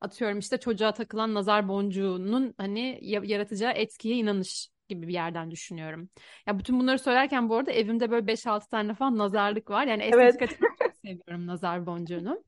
atıyorum 0.00 0.38
işte 0.38 0.58
çocuğa 0.60 0.92
takılan 0.94 1.34
nazar 1.34 1.68
boncuğunun 1.68 2.54
hani 2.58 2.98
yaratacağı 3.02 3.72
etkiye 3.72 4.16
inanış 4.16 4.68
gibi 4.88 5.08
bir 5.08 5.12
yerden 5.12 5.50
düşünüyorum. 5.50 6.08
Ya 6.46 6.58
bütün 6.58 6.80
bunları 6.80 6.98
söylerken 6.98 7.48
bu 7.48 7.56
arada 7.56 7.72
evimde 7.72 8.10
böyle 8.10 8.26
5-6 8.26 8.68
tane 8.68 8.94
falan 8.94 9.18
nazarlık 9.18 9.70
var. 9.70 9.86
Yani 9.86 10.02
estetik 10.02 10.42
evet. 10.42 10.58
çok 10.60 10.96
seviyorum 11.04 11.46
nazar 11.46 11.86
boncuğunu. 11.86 12.44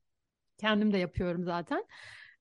Kendim 0.59 0.93
de 0.93 0.99
yapıyorum 0.99 1.45
zaten. 1.45 1.85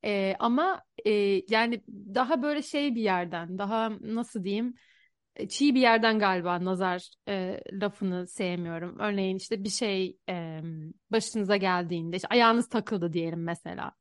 E, 0.05 0.35
ama 0.39 0.83
e, 1.05 1.11
yani 1.49 1.81
daha 1.87 2.41
böyle 2.41 2.61
şey 2.61 2.95
bir 2.95 3.01
yerden, 3.01 3.57
daha 3.57 3.91
nasıl 4.01 4.43
diyeyim, 4.43 4.73
çiğ 5.49 5.75
bir 5.75 5.81
yerden 5.81 6.19
galiba 6.19 6.65
nazar 6.65 7.11
e, 7.27 7.61
lafını 7.71 8.27
sevmiyorum. 8.27 8.99
Örneğin 8.99 9.37
işte 9.37 9.63
bir 9.63 9.69
şey 9.69 10.17
e, 10.29 10.61
başınıza 11.11 11.57
geldiğinde, 11.57 12.15
işte 12.15 12.27
ayağınız 12.27 12.69
takıldı 12.69 13.13
diyelim 13.13 13.43
mesela. 13.43 13.91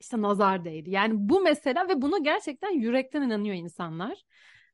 İşte 0.00 0.22
nazar 0.22 0.64
değdi. 0.64 0.90
Yani 0.90 1.12
bu 1.16 1.40
mesela 1.40 1.88
ve 1.88 2.02
buna 2.02 2.18
gerçekten 2.18 2.70
yürekten 2.70 3.22
inanıyor 3.22 3.54
insanlar. 3.54 4.22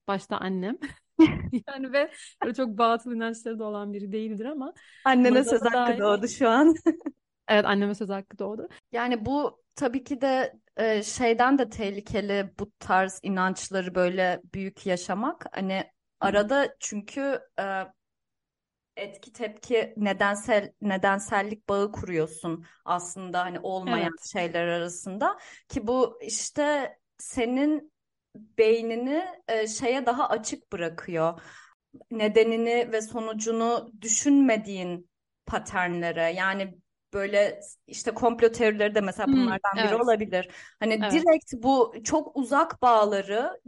Başta 0.08 0.38
annem. 0.38 0.78
yani 1.68 1.92
ve 1.92 2.10
böyle 2.42 2.54
çok 2.54 2.78
batıl 2.78 3.12
inançları 3.12 3.58
da 3.58 3.64
olan 3.64 3.92
biri 3.92 4.12
değildir 4.12 4.44
ama. 4.44 4.72
Annene 5.04 5.44
söz 5.44 5.62
hakkı 5.62 5.74
dair... 5.74 5.98
doğdu 5.98 6.28
şu 6.28 6.48
an. 6.48 6.74
evet 7.48 7.64
anneme 7.64 7.94
söz 7.94 8.08
hakkı 8.08 8.38
doğdu. 8.38 8.68
Yani 8.92 9.26
bu 9.26 9.62
tabii 9.78 10.04
ki 10.04 10.20
de 10.20 10.52
e, 10.76 11.02
şeyden 11.02 11.58
de 11.58 11.70
tehlikeli 11.70 12.50
bu 12.58 12.72
tarz 12.78 13.20
inançları 13.22 13.94
böyle 13.94 14.40
büyük 14.54 14.86
yaşamak. 14.86 15.44
Hani 15.52 15.90
arada 16.20 16.76
çünkü 16.80 17.40
e, 17.60 17.64
etki 18.96 19.32
tepki 19.32 19.94
nedensel 19.96 20.72
nedensellik 20.80 21.68
bağı 21.68 21.92
kuruyorsun 21.92 22.64
aslında 22.84 23.44
hani 23.44 23.60
olmayan 23.60 24.10
evet. 24.18 24.30
şeyler 24.32 24.66
arasında 24.66 25.38
ki 25.68 25.86
bu 25.86 26.18
işte 26.22 26.98
senin 27.18 27.92
beynini 28.36 29.26
e, 29.48 29.66
şeye 29.66 30.06
daha 30.06 30.28
açık 30.28 30.72
bırakıyor. 30.72 31.40
Nedenini 32.10 32.92
ve 32.92 33.00
sonucunu 33.00 33.92
düşünmediğin 34.00 35.10
paternlere 35.46 36.32
yani 36.32 36.78
böyle 37.14 37.60
işte 37.86 38.10
komplo 38.14 38.52
teorileri 38.52 38.94
de 38.94 39.00
mesela 39.00 39.26
Hmm, 39.26 39.32
bunlardan 39.32 39.82
biri 39.82 39.96
evet. 39.96 40.02
olabilir. 40.02 40.48
Hani 40.80 41.10
Evet. 41.10 41.10
direkt 41.10 41.52
bu 41.54 41.94
çok 42.04 42.36
uzak 42.36 42.82
bağları 42.82 43.60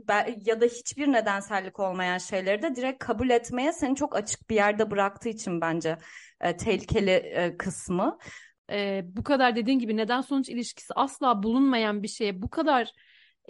ya 0.46 0.60
da 0.60 0.64
hiçbir 0.64 1.12
nedensellik 1.12 1.80
olmayan 1.80 2.18
şeyleri 2.18 2.62
de 2.62 2.76
direkt 2.76 3.04
kabul 3.04 3.30
etmeye 3.30 3.72
seni 3.72 3.96
çok 3.96 4.16
açık 4.16 4.50
bir 4.50 4.54
yerde 4.54 4.90
bıraktığı 4.90 5.28
için 5.28 5.60
bence 5.60 5.98
e, 6.40 6.56
tehlikeli 6.56 7.10
e, 7.10 7.56
kısmı. 7.56 8.18
Ee, 8.70 9.02
bu 9.04 9.22
kadar 9.24 9.56
dediğin 9.56 9.78
gibi 9.78 9.96
neden 9.96 10.20
sonuç 10.20 10.48
ilişkisi 10.48 10.94
asla 10.94 11.42
bulunmayan 11.42 12.02
bir 12.02 12.08
şeye 12.08 12.42
bu 12.42 12.50
kadar 12.50 12.92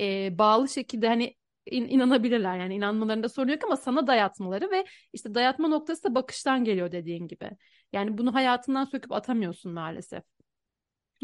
e, 0.00 0.38
bağlı 0.38 0.68
şekilde 0.68 1.08
hani 1.08 1.36
in- 1.66 1.88
inanabilirler 1.88 2.58
yani 2.58 2.74
inanmalarında 2.74 3.28
sorun 3.28 3.48
yok 3.50 3.64
ama 3.64 3.76
sana 3.76 4.06
dayatmaları 4.06 4.70
ve 4.70 4.84
işte 5.12 5.34
dayatma 5.34 5.68
noktası 5.68 6.04
da 6.04 6.14
bakıştan 6.14 6.64
geliyor 6.64 6.92
dediğin 6.92 7.28
gibi. 7.28 7.50
Yani 7.92 8.18
bunu 8.18 8.34
hayatından 8.34 8.84
söküp 8.84 9.12
atamıyorsun 9.12 9.72
maalesef. 9.72 10.22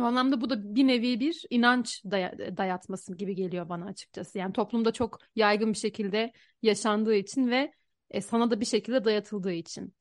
O 0.01 0.03
anlamda 0.03 0.41
bu 0.41 0.51
da 0.51 0.75
bir 0.75 0.87
nevi 0.87 1.21
bir 1.21 1.45
inanç 1.51 2.03
daya- 2.05 2.57
dayatması 2.57 3.17
gibi 3.17 3.35
geliyor 3.35 3.69
bana 3.69 3.87
açıkçası. 3.87 4.39
Yani 4.39 4.53
toplumda 4.53 4.93
çok 4.93 5.19
yaygın 5.37 5.73
bir 5.73 5.79
şekilde 5.79 6.33
yaşandığı 6.63 7.15
için 7.15 7.51
ve 7.51 7.73
e, 8.11 8.21
sana 8.21 8.51
da 8.51 8.61
bir 8.61 8.67
şekilde 8.67 9.05
dayatıldığı 9.05 9.53
için. 9.53 9.95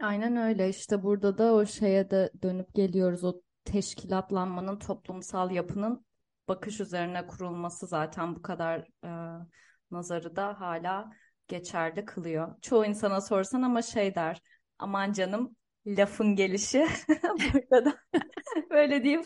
Aynen 0.00 0.36
öyle 0.36 0.68
işte 0.68 1.02
burada 1.02 1.38
da 1.38 1.54
o 1.54 1.66
şeye 1.66 2.10
de 2.10 2.30
dönüp 2.42 2.74
geliyoruz 2.74 3.24
o 3.24 3.40
teşkilatlanmanın 3.64 4.78
toplumsal 4.78 5.50
yapının 5.50 6.06
bakış 6.48 6.80
üzerine 6.80 7.26
kurulması 7.26 7.86
zaten 7.86 8.36
bu 8.36 8.42
kadar 8.42 8.88
e, 9.04 9.10
nazarı 9.90 10.36
da 10.36 10.60
hala 10.60 11.12
geçerli 11.48 12.04
kılıyor. 12.04 12.60
Çoğu 12.62 12.84
insana 12.84 13.20
sorsan 13.20 13.62
ama 13.62 13.82
şey 13.82 14.14
der 14.14 14.42
aman 14.78 15.12
canım 15.12 15.56
lafın 15.86 16.36
gelişi 16.36 16.86
burada 17.54 17.84
da 17.84 17.98
böyle 18.70 19.02
diyeyim 19.02 19.22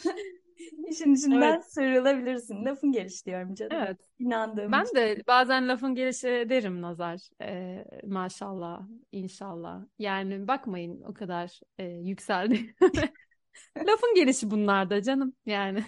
işin 0.90 1.14
içinden 1.14 1.52
Evet. 1.52 1.72
sıyrılabilirsin. 1.72 2.64
Lafın 2.64 2.92
gelişi 2.92 3.26
diyorum 3.26 3.54
canım. 3.54 3.72
Evet. 3.76 3.98
İnandığım 4.18 4.72
Ben 4.72 4.84
için. 4.84 4.94
de 4.96 5.22
bazen 5.26 5.68
lafın 5.68 5.94
gelişi 5.94 6.46
derim 6.48 6.82
Nazar. 6.82 7.20
Ee, 7.42 7.84
maşallah, 8.06 8.88
inşallah. 9.12 9.80
Yani 9.98 10.48
bakmayın 10.48 11.02
o 11.02 11.14
kadar 11.14 11.60
e, 11.78 11.84
yükseldi. 11.84 12.74
Lafın 13.78 14.14
gelişi 14.14 14.50
bunlar 14.50 14.90
da 14.90 15.02
canım 15.02 15.34
yani. 15.46 15.84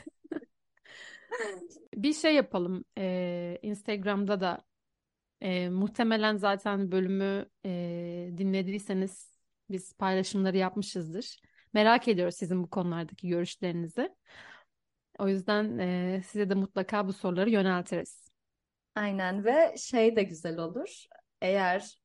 Bir 1.94 2.12
şey 2.12 2.34
yapalım. 2.34 2.84
Ee, 2.98 3.58
Instagram'da 3.62 4.40
da 4.40 4.62
e, 5.40 5.68
muhtemelen 5.68 6.36
zaten 6.36 6.92
bölümü 6.92 7.46
e, 7.66 7.70
dinlediyseniz 8.38 9.31
biz 9.70 9.94
paylaşımları 9.94 10.56
yapmışızdır. 10.56 11.36
Merak 11.72 12.08
ediyoruz 12.08 12.34
sizin 12.34 12.62
bu 12.62 12.70
konulardaki 12.70 13.28
görüşlerinizi. 13.28 14.14
O 15.18 15.28
yüzden 15.28 15.78
e, 15.78 16.22
size 16.26 16.50
de 16.50 16.54
mutlaka 16.54 17.08
bu 17.08 17.12
soruları 17.12 17.50
yöneltiriz. 17.50 18.30
Aynen 18.94 19.44
ve 19.44 19.74
şey 19.78 20.16
de 20.16 20.22
güzel 20.22 20.58
olur. 20.58 21.04
Eğer 21.40 21.98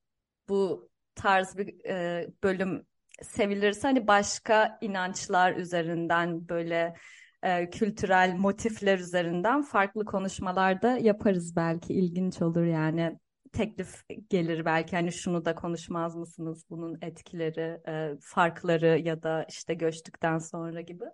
bu 0.48 0.90
tarz 1.14 1.56
bir 1.58 1.84
e, 1.84 2.26
bölüm 2.42 2.86
sevilirse 3.22 3.88
hani 3.88 4.06
başka 4.06 4.78
inançlar 4.80 5.56
üzerinden 5.56 6.48
böyle 6.48 6.94
e, 7.42 7.70
kültürel 7.70 8.34
motifler 8.38 8.98
üzerinden 8.98 9.62
farklı 9.62 10.04
konuşmalar 10.04 10.82
da 10.82 10.98
yaparız 10.98 11.56
belki 11.56 11.94
ilginç 11.94 12.42
olur 12.42 12.64
yani 12.64 13.18
teklif 13.52 14.04
gelir 14.30 14.64
belki 14.64 14.96
hani 14.96 15.12
şunu 15.12 15.44
da 15.44 15.54
konuşmaz 15.54 16.16
mısınız 16.16 16.64
bunun 16.70 16.98
etkileri 17.02 17.80
e, 17.88 18.16
farkları 18.20 18.98
ya 18.98 19.22
da 19.22 19.46
işte 19.48 19.74
göçtükten 19.74 20.38
sonra 20.38 20.80
gibi 20.80 21.04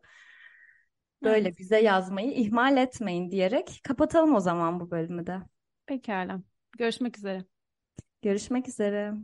böyle 1.25 1.51
Evet, 1.51 1.59
bize 1.59 1.81
yazmayı 1.81 2.33
ihmal 2.33 2.77
etmeyin 2.77 3.31
diyerek 3.31 3.81
kapatalım 3.85 4.35
o 4.35 4.41
zaman 4.41 4.81
bu 4.81 4.91
bölümü 4.91 5.27
de. 5.27 5.43
pekala. 5.87 6.43
Görüşmek 6.79 7.19
üzere. 7.19 7.45
Görüşmek 8.23 8.69
üzere. 8.69 9.15